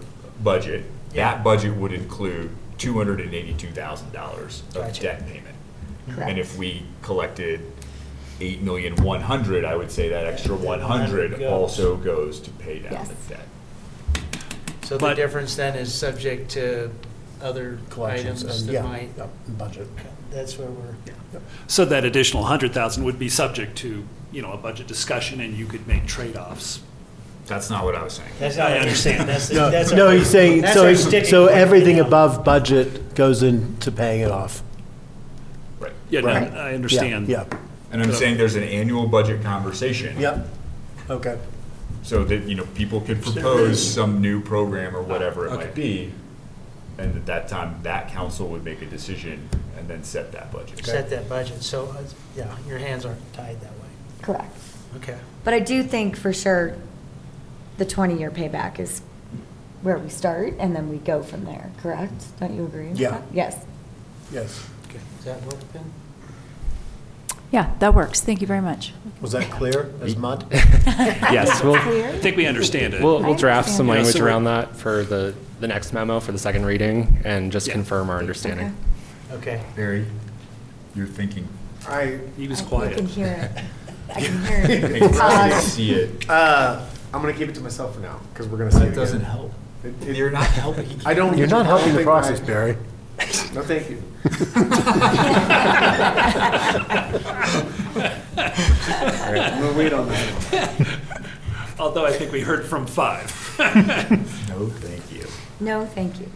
[0.44, 0.84] budget,
[1.14, 1.30] Yeah.
[1.30, 5.02] that budget would include two hundred and eighty-two thousand dollars of Gotcha.
[5.02, 5.44] debt payment.
[6.14, 6.28] Correct.
[6.30, 7.60] And if we collected
[8.40, 12.40] eight million one hundred, I would say that extra then one hundred 100 also goes
[12.40, 13.08] to pay down Yes.
[13.08, 13.46] the debt.
[14.82, 16.90] So the But- difference then is subject to
[17.42, 19.26] other Collections, items and, that yeah, might, yeah,
[19.56, 19.86] budget.
[20.30, 20.94] that's where we're.
[21.66, 25.66] So that additional 100,000 would be subject to, you know, a budget discussion, and you
[25.66, 26.80] could make trade-offs.
[27.46, 28.30] That's not what I was saying.
[28.40, 29.20] That's not I what understand.
[29.20, 29.92] understand, that's, No, that's.
[29.92, 32.06] no, our- he's saying, that's so, our he's- sticking so point right everything now.
[32.06, 34.62] above budget goes into paying it off.
[35.78, 35.92] Right.
[36.10, 36.52] Yeah, no, Right.
[36.52, 37.28] I understand.
[37.28, 37.44] Yeah,
[37.90, 40.18] And I'm saying there's an annual budget conversation.
[40.20, 40.46] Yep.
[41.10, 41.38] okay.
[42.02, 46.12] So that, you know, people could propose some new program or whatever it might be.
[46.98, 50.84] And at that time, that council would make a decision and then set that budget.
[50.84, 52.02] Set that budget, so, uh,
[52.36, 53.88] yeah, your hands aren't tied that way.
[54.22, 54.56] Correct.
[54.96, 55.16] Okay.
[55.44, 56.76] But I do think for sure
[57.78, 59.02] the 20-year payback is
[59.82, 62.38] where we start and then we go from there, correct?
[62.40, 63.10] Don't you agree with Yeah.
[63.10, 63.22] that?
[63.32, 63.64] Yes.
[64.32, 64.66] Yes.
[64.88, 65.84] Okay, does that work then?
[67.50, 68.20] Yeah, that works.
[68.20, 68.92] Thank you very much.
[69.22, 70.44] Was that clear as mud?
[70.52, 73.02] Yes, we'll, I think we understand it.
[73.02, 73.88] we'll, we'll draft some understand.
[73.88, 77.20] Yeah, language so we're- around that for the, the next memo for the second reading
[77.24, 77.74] and just Yeah.
[77.74, 78.76] confirm our understanding.
[79.32, 79.62] Okay.
[79.76, 80.06] Barry,
[80.94, 81.46] you're thinking.
[81.88, 82.96] I, He was I- I quiet.
[82.96, 83.64] can hear it.
[84.16, 85.00] I can hear I it.
[85.12, 85.14] can
[85.52, 86.28] Uh, see it.
[86.30, 86.84] uh,
[87.14, 88.88] I'm going to keep it to myself for now, because we're going to see it
[88.90, 89.30] That doesn't again.
[89.30, 89.52] help.
[89.84, 90.86] It- it- You're not helping.
[91.06, 91.36] I don't.
[91.38, 92.76] You're not I don't helping the think process, I- Barry.
[93.54, 94.02] No, thank you.
[98.36, 100.98] All right, I'm going to wait on that.
[101.78, 103.26] Although I think we heard from five.
[103.58, 105.26] No, thank you.
[105.60, 106.30] No, thank you.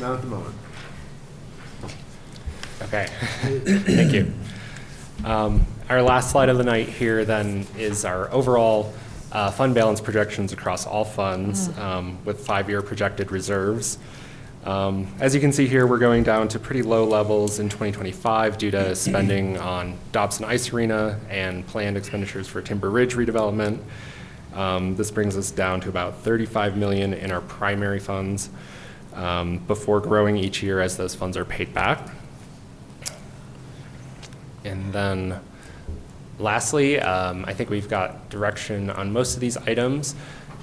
[0.00, 0.54] Not at the moment.
[2.82, 3.06] Okay,
[3.86, 4.32] thank you.
[5.24, 8.92] Um, Our last slide of the night here then is our overall
[9.32, 13.98] uh, fund balance projections across all funds um, with five-year projected reserves.
[14.64, 18.58] Um, As you can see here, we're going down to pretty low levels in 2025
[18.58, 23.78] due to spending on Dobson Ice Arena and planned expenditures for Timber Ridge redevelopment.
[24.52, 28.50] Um, This brings us down to about 35 million in our primary funds
[29.14, 32.10] um, before growing each year as those funds are paid back.
[34.64, 35.40] And then
[36.38, 40.14] lastly, um, I think we've got direction on most of these items,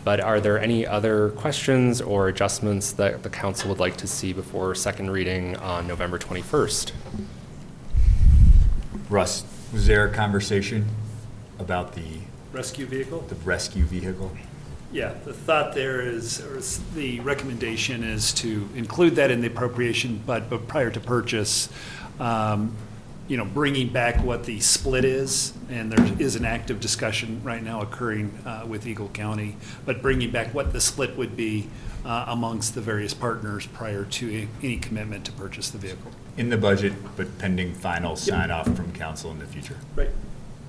[0.08, 4.32] but are there any other questions or adjustments that the council would like to see
[4.32, 6.94] before second reading on November 21st?
[9.10, 9.44] Russ,
[9.74, 10.86] was there a conversation
[11.60, 12.20] about the,
[12.54, 13.20] Rescue vehicle?
[13.28, 14.32] the rescue vehicle?
[14.94, 16.62] Yeah, the thought there is, or
[16.96, 21.68] the recommendation is to include that in the appropriation, but, but prior to purchase,
[22.22, 22.74] um,
[23.28, 27.62] you know, bringing back what the split is, and there is an active discussion right
[27.62, 31.68] now occurring uh, with Eagle County, but bringing back what the split would be
[32.06, 36.12] uh, amongst the various partners prior to a- any commitment to purchase the vehicle.
[36.38, 39.76] In the budget, but pending final sign off from council in the future.
[39.96, 40.10] Right.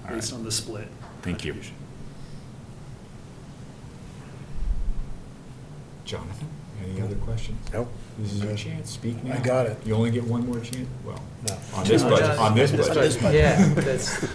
[0.05, 0.39] All Based right.
[0.39, 0.89] on the split.
[1.23, 1.55] Thank you.
[6.05, 6.49] Jonathan,
[6.83, 7.59] any other questions?
[7.73, 7.89] Nope.
[8.19, 9.35] This is your chance, speak now.
[9.35, 9.79] I got it.
[9.87, 11.57] You only get one more chance, well, No.
[11.75, 12.45] on this No, budget, Jonathan.
[12.45, 13.23] on this On this budget.
[13.23, 13.41] budget.
[13.41, 14.29] Yeah, that's-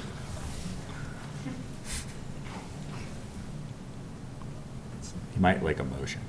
[5.33, 6.21] He might like a motion.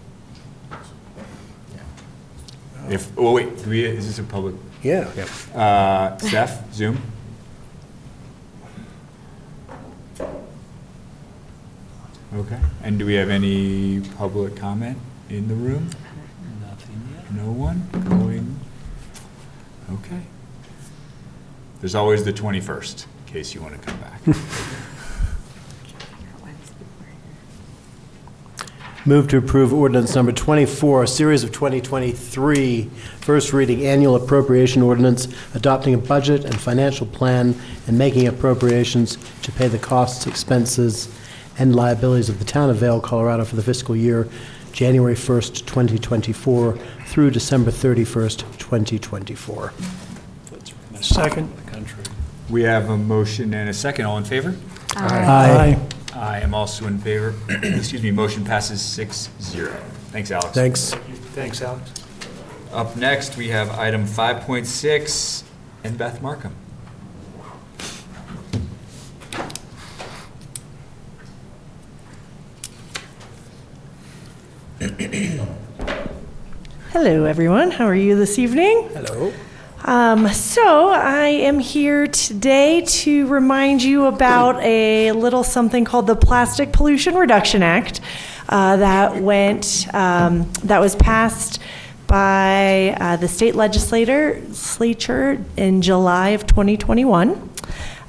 [0.70, 0.78] Yeah.
[2.90, 4.54] If, oh wait, do we, is this a public?
[4.82, 5.10] Yeah.
[5.54, 7.00] Uh, Seth, Zoom?
[12.34, 14.98] Okay, and do we have any public comment
[15.30, 15.90] in the room?
[17.34, 18.60] No one going?
[19.92, 20.20] Okay.
[21.80, 24.20] There's always the 21st, in case you want to come back.
[29.06, 32.84] Move to approve ordinance number 24, series of 2023,
[33.20, 37.54] first reading annual appropriation ordinance, adopting a budget and financial plan
[37.88, 41.12] and making appropriations to pay the costs, expenses,
[41.58, 44.28] and liabilities of the town of Vail, Colorado for the fiscal year
[44.74, 46.78] January 1st, 2024
[47.14, 49.72] through December 31st, 2024.
[51.00, 51.48] Second.
[52.50, 54.06] We have a motion and a second.
[54.06, 54.56] All in favor?
[54.96, 55.78] Aye.
[56.12, 57.32] I am also in favor.
[57.48, 59.72] Excuse me, motion passes six zero.
[60.10, 60.48] Thanks, Alex.
[60.56, 60.94] Thanks.
[61.36, 61.88] Thanks, Alex.
[62.72, 65.44] Up next, we have item 5.6
[65.84, 66.56] and Beth Markham.
[76.94, 77.72] Hello, everyone.
[77.72, 78.88] How are you this evening?
[78.92, 79.32] Hello.
[79.84, 86.14] Um, so, I am here today to remind you about a little something called the
[86.14, 88.00] Plastic Pollution Reduction Act
[88.48, 91.60] uh, that went, um, that was passed
[92.06, 97.50] by uh, the state legislature in July of 2021.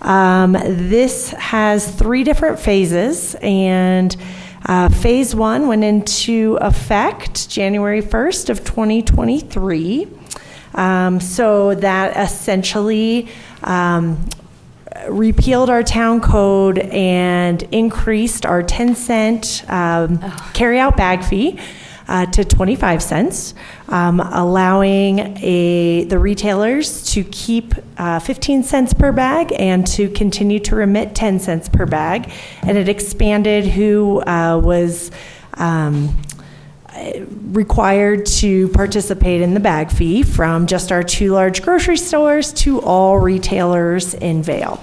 [0.04, 4.16] Um, this has three different phases, and
[4.66, 10.08] uh, phase one went into effect January 1st of 2023.
[10.74, 13.30] Um, so that essentially
[13.64, 14.26] um,
[15.08, 20.18] repealed our town code and increased our 10 cent um,
[20.54, 21.60] carryout bag fee
[22.08, 23.54] uh, to 25 cents,
[23.90, 30.60] um, allowing a, the retailers to keep uh, 15 cents per bag and to continue
[30.60, 32.32] to remit 10 cents per bag.
[32.64, 35.12] And it expanded who uh, was
[35.56, 36.16] um,
[37.48, 42.82] required to participate in the bag fee from just our two large grocery stores to
[42.82, 44.82] all retailers in Vail.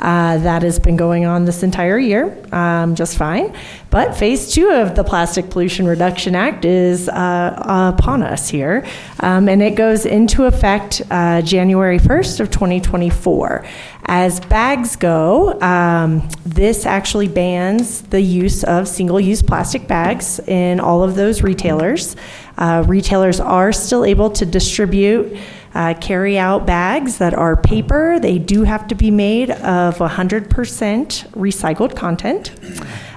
[0.00, 3.54] Uh, that has been going on this entire year, um, just fine.
[3.90, 8.86] But phase two of the Plastic Pollution Reduction Act is uh, upon us here,
[9.20, 13.66] um, and it goes into effect uh, January 1st of 2024.
[14.06, 21.02] As bags go, um, this actually bans the use of single-use plastic bags in all
[21.02, 22.16] of those retailers.
[22.56, 25.36] Uh, retailers are still able to distribute
[25.74, 28.18] uh, carry out bags that are paper.
[28.18, 32.52] They do have to be made of 100% recycled content.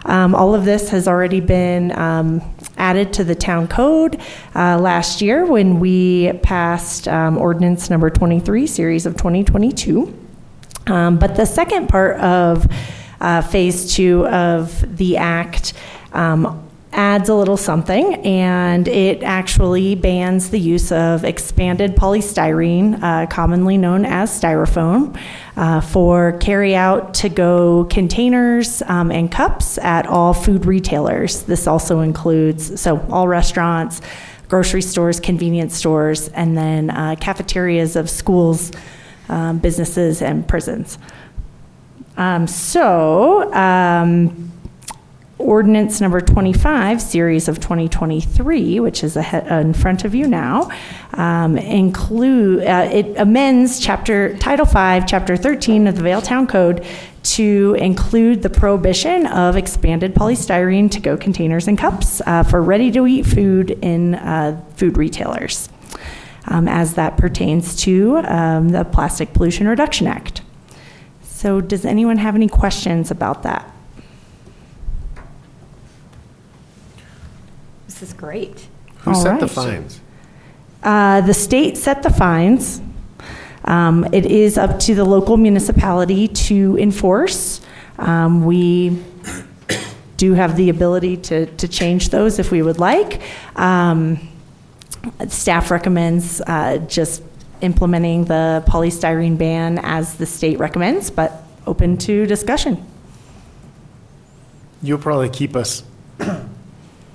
[0.05, 2.41] Um, all of this has already been um,
[2.77, 4.21] added to the town code
[4.55, 10.19] uh, last year when we passed um, ordinance number 23, series of 2022.
[10.87, 12.67] Um, but the second part of
[13.21, 15.73] uh, phase two of the act
[16.11, 23.25] um, adds a little something, and it actually bans the use of expanded polystyrene, uh,
[23.27, 25.19] commonly known as styrofoam,
[25.57, 31.43] uh, for carry-out to-go containers um, and cups at all food retailers.
[31.43, 34.01] This also includes so all restaurants,
[34.47, 38.71] grocery stores, convenience stores, and then uh, cafeterias of schools,
[39.29, 40.97] um, businesses, and prisons.
[42.17, 44.51] Um, So, um,
[45.43, 50.69] ordinance number 25, series of 2023, which is ahe- uh, in front of you now,
[51.13, 56.85] um, include, uh, it amends chapter, Title 5, Chapter 13 of the Vail Town Code
[57.23, 63.71] to include the prohibition of expanded polystyrene to-go containers and cups uh, for ready-to-eat food
[63.81, 65.69] in uh, food retailers,
[66.47, 70.41] um, as that pertains to um, the Plastic Pollution Reduction Act.
[71.21, 73.72] So does anyone have any questions about that?
[78.03, 78.67] Is great.
[78.99, 79.51] Who All set the right.
[79.55, 79.99] fines?
[80.83, 82.81] Uh, The state set the fines.
[83.65, 87.61] Um, It is up to the local municipality to enforce.
[87.97, 89.01] Um, We
[90.17, 93.21] do have the ability to, to change those if we would like.
[93.55, 94.19] Um,
[95.27, 97.23] Staff recommends uh, just
[97.61, 102.85] implementing the polystyrene ban as the state recommends, but open to discussion.
[104.81, 105.83] You'll probably keep us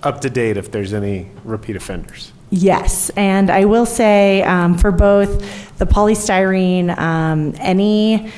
[0.02, 2.32] up to date if there's any repeat offenders.
[2.50, 8.32] Yes, and I will say um, for both the polystyrene, um, any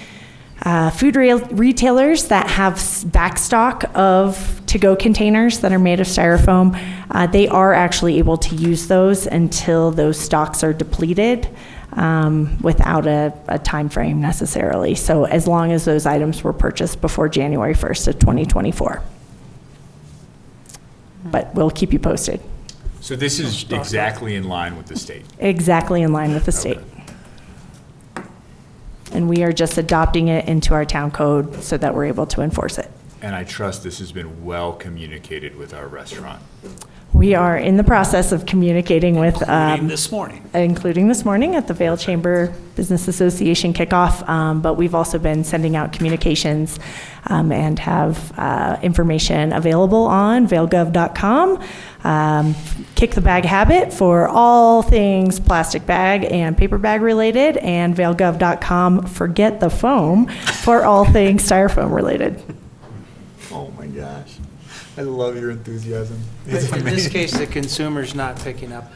[0.63, 6.79] uh, food re- retailers that have backstock of to-go containers that are made of styrofoam,
[7.11, 11.49] uh, they are actually able to use those until those stocks are depleted
[11.93, 14.95] um, without a, a time frame necessarily.
[14.95, 19.03] So as long as those items were purchased before January 1st of 2024.
[21.25, 22.41] But we'll keep you posted.
[23.01, 25.25] So this is exactly in line with the state.
[25.39, 26.79] Exactly in line with the state.
[29.13, 32.43] And we are just adopting it into our town code so that we're able to
[32.43, 32.91] enforce it.
[33.23, 36.43] And I trust this has been well communicated with our restaurant.
[37.13, 40.49] We are in the process of communicating with, Including um, this morning.
[40.55, 45.43] including this morning at the Vail Chamber Business Association kickoff, um, but we've also been
[45.43, 46.79] sending out communications
[47.27, 51.63] um, and have uh, information available on vailgov.com.
[52.05, 52.55] Um,
[52.95, 59.07] Kick the bag habit for all things plastic bag and paper bag related, and vailgov.com
[59.07, 62.41] forget the foam for all things styrofoam related.
[63.53, 64.40] Oh my gosh.
[65.01, 66.21] I love your enthusiasm.
[66.47, 66.53] In
[66.85, 68.93] this case, the consumer's not picking up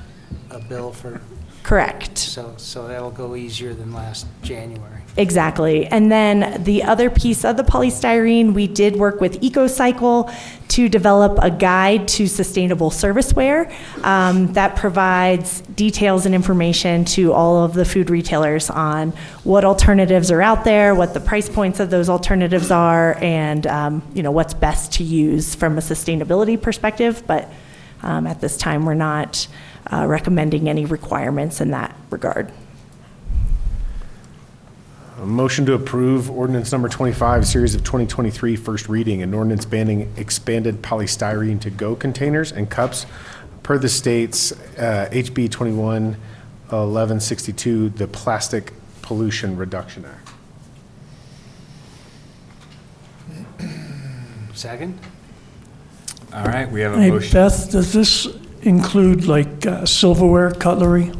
[0.50, 1.18] a bill for,
[1.64, 2.18] Correct.
[2.18, 5.00] so, so that'll go easier than last January.
[5.16, 5.86] Exactly.
[5.86, 10.34] And then the other piece of the polystyrene, we did work with EcoCycle
[10.68, 13.72] to develop a guide to sustainable serviceware
[14.04, 19.12] um, that provides details and information to all of the food retailers on
[19.44, 24.02] what alternatives are out there, what the price points of those alternatives are, and um,
[24.14, 27.22] you know what's best to use from a sustainability perspective.
[27.26, 27.50] But
[28.04, 29.46] um, at this time, we're not
[29.92, 32.52] uh, recommending any requirements in that regard.
[35.20, 40.12] A motion to approve ordinance number 25, series of 2023, first reading, an ordinance banning
[40.16, 43.06] expanded polystyrene to-go containers and cups
[43.62, 48.72] per the state's uh, HB 211162, the Plastic
[49.02, 50.30] Pollution Reduction Act.
[54.54, 54.98] Second?
[56.34, 57.32] All right, we have a Hey, motion.
[57.32, 58.26] Beth, does this
[58.62, 61.12] include like uh, silverware, cutlery?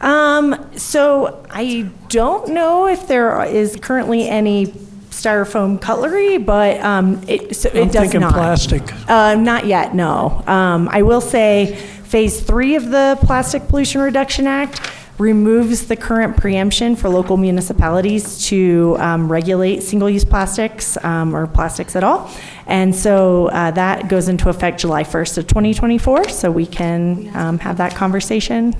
[0.00, 4.66] Um, so I don't know if there is currently any
[5.10, 8.32] styrofoam cutlery, but um, it, so it I'm does thinking not.
[8.34, 8.82] plastic.
[9.08, 10.42] Uh, not yet, no.
[10.46, 14.80] Um, I will say Phase 3 of the Plastic Pollution Reduction Act
[15.18, 21.96] removes the current preemption for local municipalities to um, regulate single-use plastics um, or plastics
[21.96, 22.30] at all.
[22.66, 27.58] And so uh, that goes into effect July 1st of 2024, so we can um,
[27.60, 28.74] have that conversation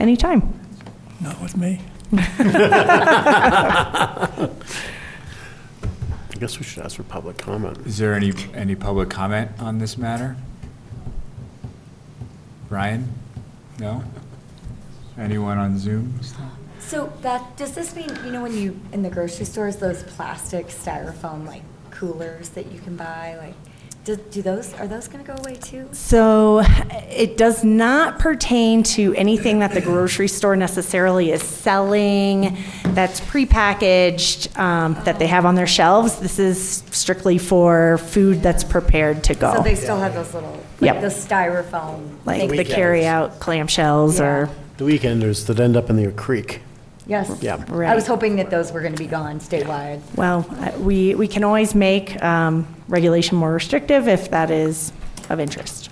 [0.00, 0.58] anytime.
[1.20, 1.80] Not with me.
[2.12, 4.50] I
[6.40, 7.86] guess we should ask for public comment.
[7.86, 10.36] Is there any, any public comment on this matter?
[12.70, 13.08] Ryan?
[13.78, 14.04] No?
[15.18, 16.14] Anyone on Zoom?
[16.78, 20.68] So Beth, does this mean, you know, when you, in the grocery stores, those plastic
[20.68, 23.54] styrofoam like coolers that you can buy, like,
[24.04, 25.86] do, do those, are those gonna go away too?
[25.92, 26.62] So
[27.10, 34.56] it does not pertain to anything that the grocery store necessarily is selling that's prepackaged,
[34.58, 36.16] um, that they have on their shelves.
[36.20, 39.52] This is strictly for food that's prepared to go.
[39.56, 40.94] So they still have those little, Yep.
[40.94, 42.14] like the styrofoam.
[42.24, 42.56] Like things.
[42.56, 44.48] the carry-out clamshells or,
[44.78, 46.62] The weekenders that end up in the creek.
[47.06, 47.36] Yes.
[47.42, 47.64] Yeah.
[47.70, 50.00] I was hoping that those were gonna be gone statewide.
[50.14, 54.92] well, uh, we, we can always make um, regulation more restrictive if that is
[55.30, 55.90] of interest.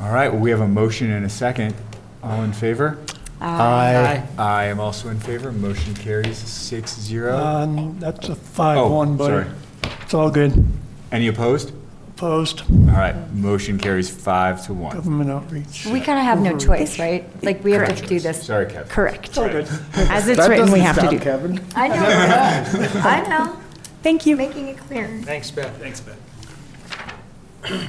[0.00, 1.74] All right, well, we have a motion and a second.
[2.22, 2.98] All in favor?
[3.40, 4.22] Aye.
[4.38, 5.50] I am also in favor.
[5.50, 7.36] Motion carries six zero.
[7.36, 9.44] Um, That's a Oh, five-one, sorry.
[9.44, 9.94] buddy.
[10.02, 10.64] It's all good.
[11.10, 11.72] Any opposed?
[12.22, 12.60] Opposed?
[12.70, 14.94] All right, motion carries five to one.
[14.94, 15.86] Government outreach.
[15.86, 17.24] We kind of have no choice, right?
[17.42, 18.44] Like, we have to do this.
[18.46, 18.88] Sorry, Kevin.
[18.88, 19.36] Correct.
[19.36, 19.68] all good.
[19.94, 21.18] As it's written, we have to do.
[21.18, 21.60] Kevin.
[21.74, 21.96] I know,
[23.00, 23.58] I know,
[24.04, 24.36] Thank you.
[24.36, 25.08] making it clear.
[25.24, 25.76] Thanks, Beth.
[25.80, 27.88] Thanks, Ben.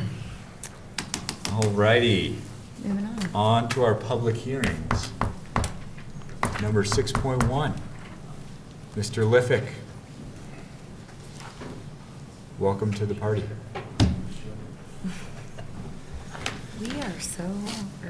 [1.51, 2.35] All righty,
[2.84, 3.30] Moving on.
[3.35, 5.11] on to our public hearings.
[6.60, 7.76] Number six point one.
[8.95, 9.30] Mr.
[9.30, 9.68] Liffick.
[12.57, 13.43] Welcome to the party.
[16.84, 17.49] We are so.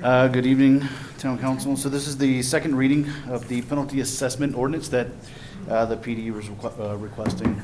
[0.02, 0.84] Uh, Good evening,
[1.20, 1.78] Town Council.
[1.78, 5.10] So this is the second reading of the penalty assessment ordinance that
[5.70, 7.62] uh, the PD was requ- uh, requesting.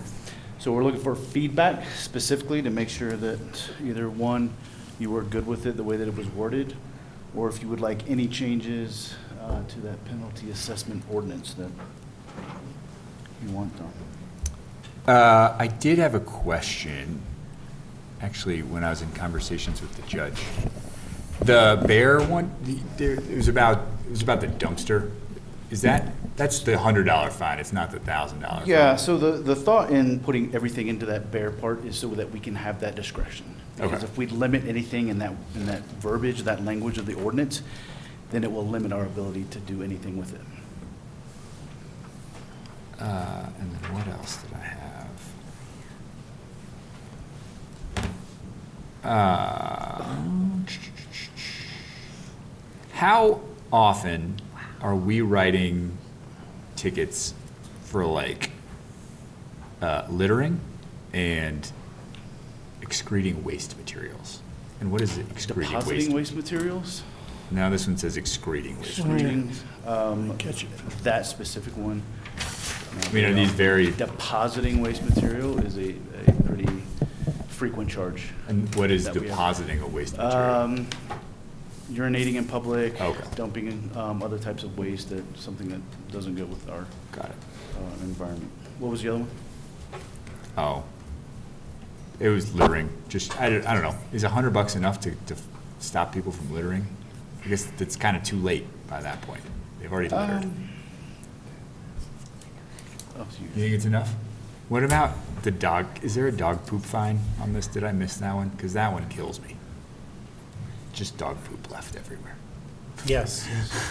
[0.59, 4.53] So we're looking for feedback specifically to make sure that either one,
[4.99, 6.75] you were good with it the way that it was worded,
[7.35, 11.71] or if you would like any changes uh, to that penalty assessment ordinance that
[13.43, 13.93] you want done.
[15.07, 17.19] Uh, I did have a question,
[18.21, 20.43] actually, when I was in conversations with the judge.
[21.41, 25.11] The bear one, the- it was about, it was about the dumpster.
[25.71, 28.67] Is that, that's the hundred dollar fine, it's not the thousand dollar fine?
[28.69, 32.31] Yeah, so the, the thought in putting everything into that bear part is so that
[32.31, 33.45] we can have that discretion.
[33.77, 34.05] Because Okay.
[34.05, 37.61] if we limit anything in that, in that verbiage, that language of the ordinance,
[38.31, 40.41] then it will limit our ability to do anything with it.
[42.99, 45.09] Uh, and then what else did I have?
[49.01, 50.03] Uh,
[52.99, 53.39] how
[53.71, 54.35] often
[54.81, 55.97] are we writing
[56.75, 57.33] tickets
[57.85, 58.51] for like
[59.81, 60.59] uh, littering
[61.13, 61.71] and
[62.81, 64.41] excreting waste materials?
[64.81, 65.87] And what is it, excreting waste?
[65.87, 67.03] Depositing waste materials,
[67.51, 68.99] Now this one says excreting waste.
[68.99, 69.49] excreting,
[69.87, 70.69] um, Catch it.
[71.03, 72.03] that specific one.
[73.07, 75.95] I mean, are these very, Depositing waste material is a,
[76.27, 76.67] a pretty
[77.47, 78.27] frequent charge.
[78.49, 79.29] and what is that we have.
[79.29, 80.49] depositing a waste material?
[80.51, 80.87] Um,
[81.91, 82.99] urinating in public.
[83.01, 83.23] Okay.
[83.35, 87.25] Dumping in, um, other types of waste that, something that doesn't go with our, Got
[87.25, 87.31] it.
[87.77, 88.51] uh, environment.
[88.79, 89.29] What was the other one?
[90.57, 90.83] Oh.
[92.19, 95.11] It was littering, just, I don't, I don't know, is a hundred bucks enough to,
[95.27, 95.35] to
[95.79, 96.85] stop people from littering?
[97.45, 99.41] I guess it's kind of too late by that point,
[99.79, 100.43] they've already littered.
[100.43, 100.69] Um,
[103.17, 104.13] oh, so you- You think it's enough?
[104.67, 105.11] What about
[105.43, 108.49] the dog, is there a dog poop fine on this, did I miss that one?
[108.49, 109.55] Because that one kills me.
[110.93, 112.35] Just dog poop left everywhere.
[113.05, 113.47] Yes.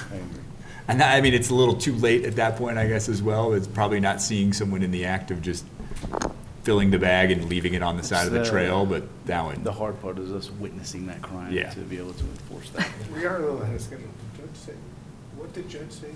[0.13, 0.43] I agree.
[0.89, 3.23] And that, I mean, it's a little too late at that point, I guess, as
[3.23, 3.53] well.
[3.53, 5.65] It's probably not seeing someone in the act of just
[6.63, 9.05] filling the bag and leaving it on the side of the It's, uh, trail, but
[9.27, 9.63] that one.
[9.65, 11.71] The hard part is us witnessing that crime Yeah.
[11.71, 12.89] to be able to enforce that.
[13.15, 14.09] We are a little ahead of schedule.
[14.37, 14.73] Did Judge say,
[15.37, 16.09] what did Judge say?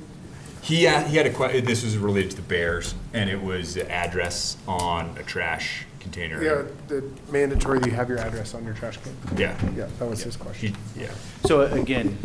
[0.62, 3.74] He, uh, he had a question, this was related to the bears, and it was
[3.74, 6.42] the address on a trash container.
[6.42, 9.16] Yeah, the mandatory that you have your address on your trash can.
[9.38, 9.56] Yeah.
[9.76, 10.76] Yeah, that was his question.
[10.96, 11.10] Yeah.
[11.46, 12.18] So again,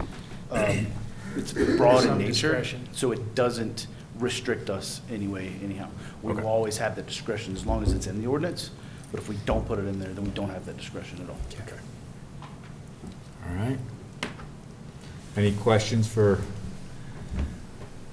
[0.51, 0.87] um,
[1.35, 2.89] it's broad in nature, discretion.
[2.91, 3.87] so it doesn't
[4.17, 5.89] restrict us anyway anyhow.
[6.23, 8.71] We will always have that discretion as long as it's in the ordinance,
[9.11, 11.29] but if we don't put it in there, then we don't have that discretion at
[11.29, 11.37] all.
[11.61, 11.79] Okay.
[13.47, 13.77] All right.
[15.37, 16.41] Any questions for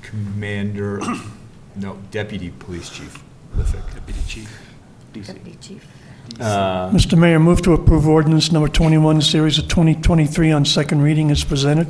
[0.03, 1.01] Commander,
[1.77, 3.23] no, Deputy Police Chief
[3.57, 3.95] Liffick?
[3.95, 4.64] Deputy Chief.
[5.15, 5.27] DC.
[5.29, 5.87] Deputy Chief.
[6.41, 7.17] Uh, Mr.
[7.17, 11.87] Mayor, move to approve ordinance number 21, series of 2023 on second reading as presented.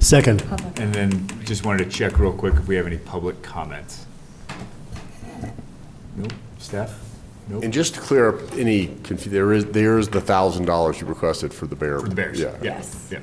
[0.00, 0.42] Second.
[0.76, 4.06] And then just wanted to check real quick if we have any public comments.
[6.16, 6.32] Nope.
[6.58, 6.98] Steph?
[7.48, 7.64] Nope.
[7.64, 11.06] And just to clear up any, confusion, there is, there is the thousand dollars you
[11.06, 12.00] requested for the bear.
[12.00, 12.40] For the bears?
[12.40, 12.56] Yeah.
[12.62, 13.08] Yes.
[13.10, 13.20] Yeah.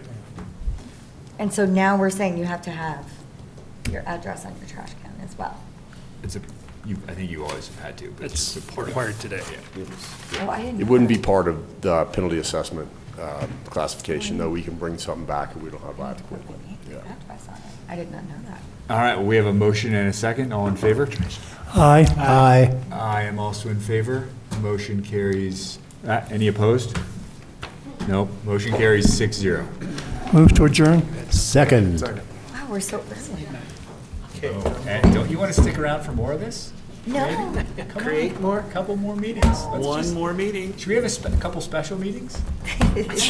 [1.40, 3.06] And so now we're saying you have to have
[3.92, 5.60] your address on your trash can as well.
[6.24, 6.42] It's a,
[6.88, 8.96] you, I think you always have had to, but it's It's a part of.
[8.96, 9.42] required today.
[10.42, 12.90] Oh, I didn't It wouldn't be part of the penalty assessment
[13.20, 16.42] uh, classification, though we can bring something back if we don't have adequate.
[16.90, 16.98] Yeah.
[16.98, 17.18] On it.
[17.90, 18.62] I did not know that.
[18.90, 20.54] All right, well, we have a motion and a second.
[20.54, 21.10] All in favor?
[21.74, 22.06] Aye.
[22.18, 22.78] Aye.
[22.92, 24.30] I am also in favor.
[24.62, 26.98] Motion carries, uh, any opposed?
[28.08, 29.68] No, motion carries six zero.
[30.32, 31.06] Move to adjourn.
[31.32, 32.02] Second.
[32.02, 33.48] Wow, we're so early.
[34.88, 36.72] And don't you want to stick around for more of this?
[37.08, 37.64] No.
[37.90, 38.60] Come Create on, more?
[38.60, 39.46] a Couple more meetings.
[39.46, 40.76] Let's One just- more meeting.
[40.78, 42.40] Should we have a spe- a couple special meetings?
[42.96, 43.30] Let's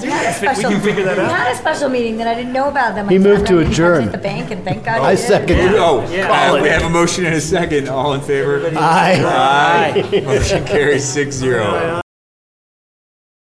[0.00, 0.34] do Not a it.
[0.34, 1.26] special, We can figure that out.
[1.28, 3.08] not a special meeting that I didn't know about them.
[3.08, 4.04] He moved to found out he adjourn.
[4.04, 5.00] At the bank, and thank God.
[5.00, 5.26] I he did.
[5.26, 5.58] second.
[5.76, 7.88] Oh, uh, we have a motion and a second.
[7.88, 8.60] All in favor?
[8.76, 10.02] Aye.
[10.12, 10.20] Aye.
[10.20, 12.01] Motion carries six zero.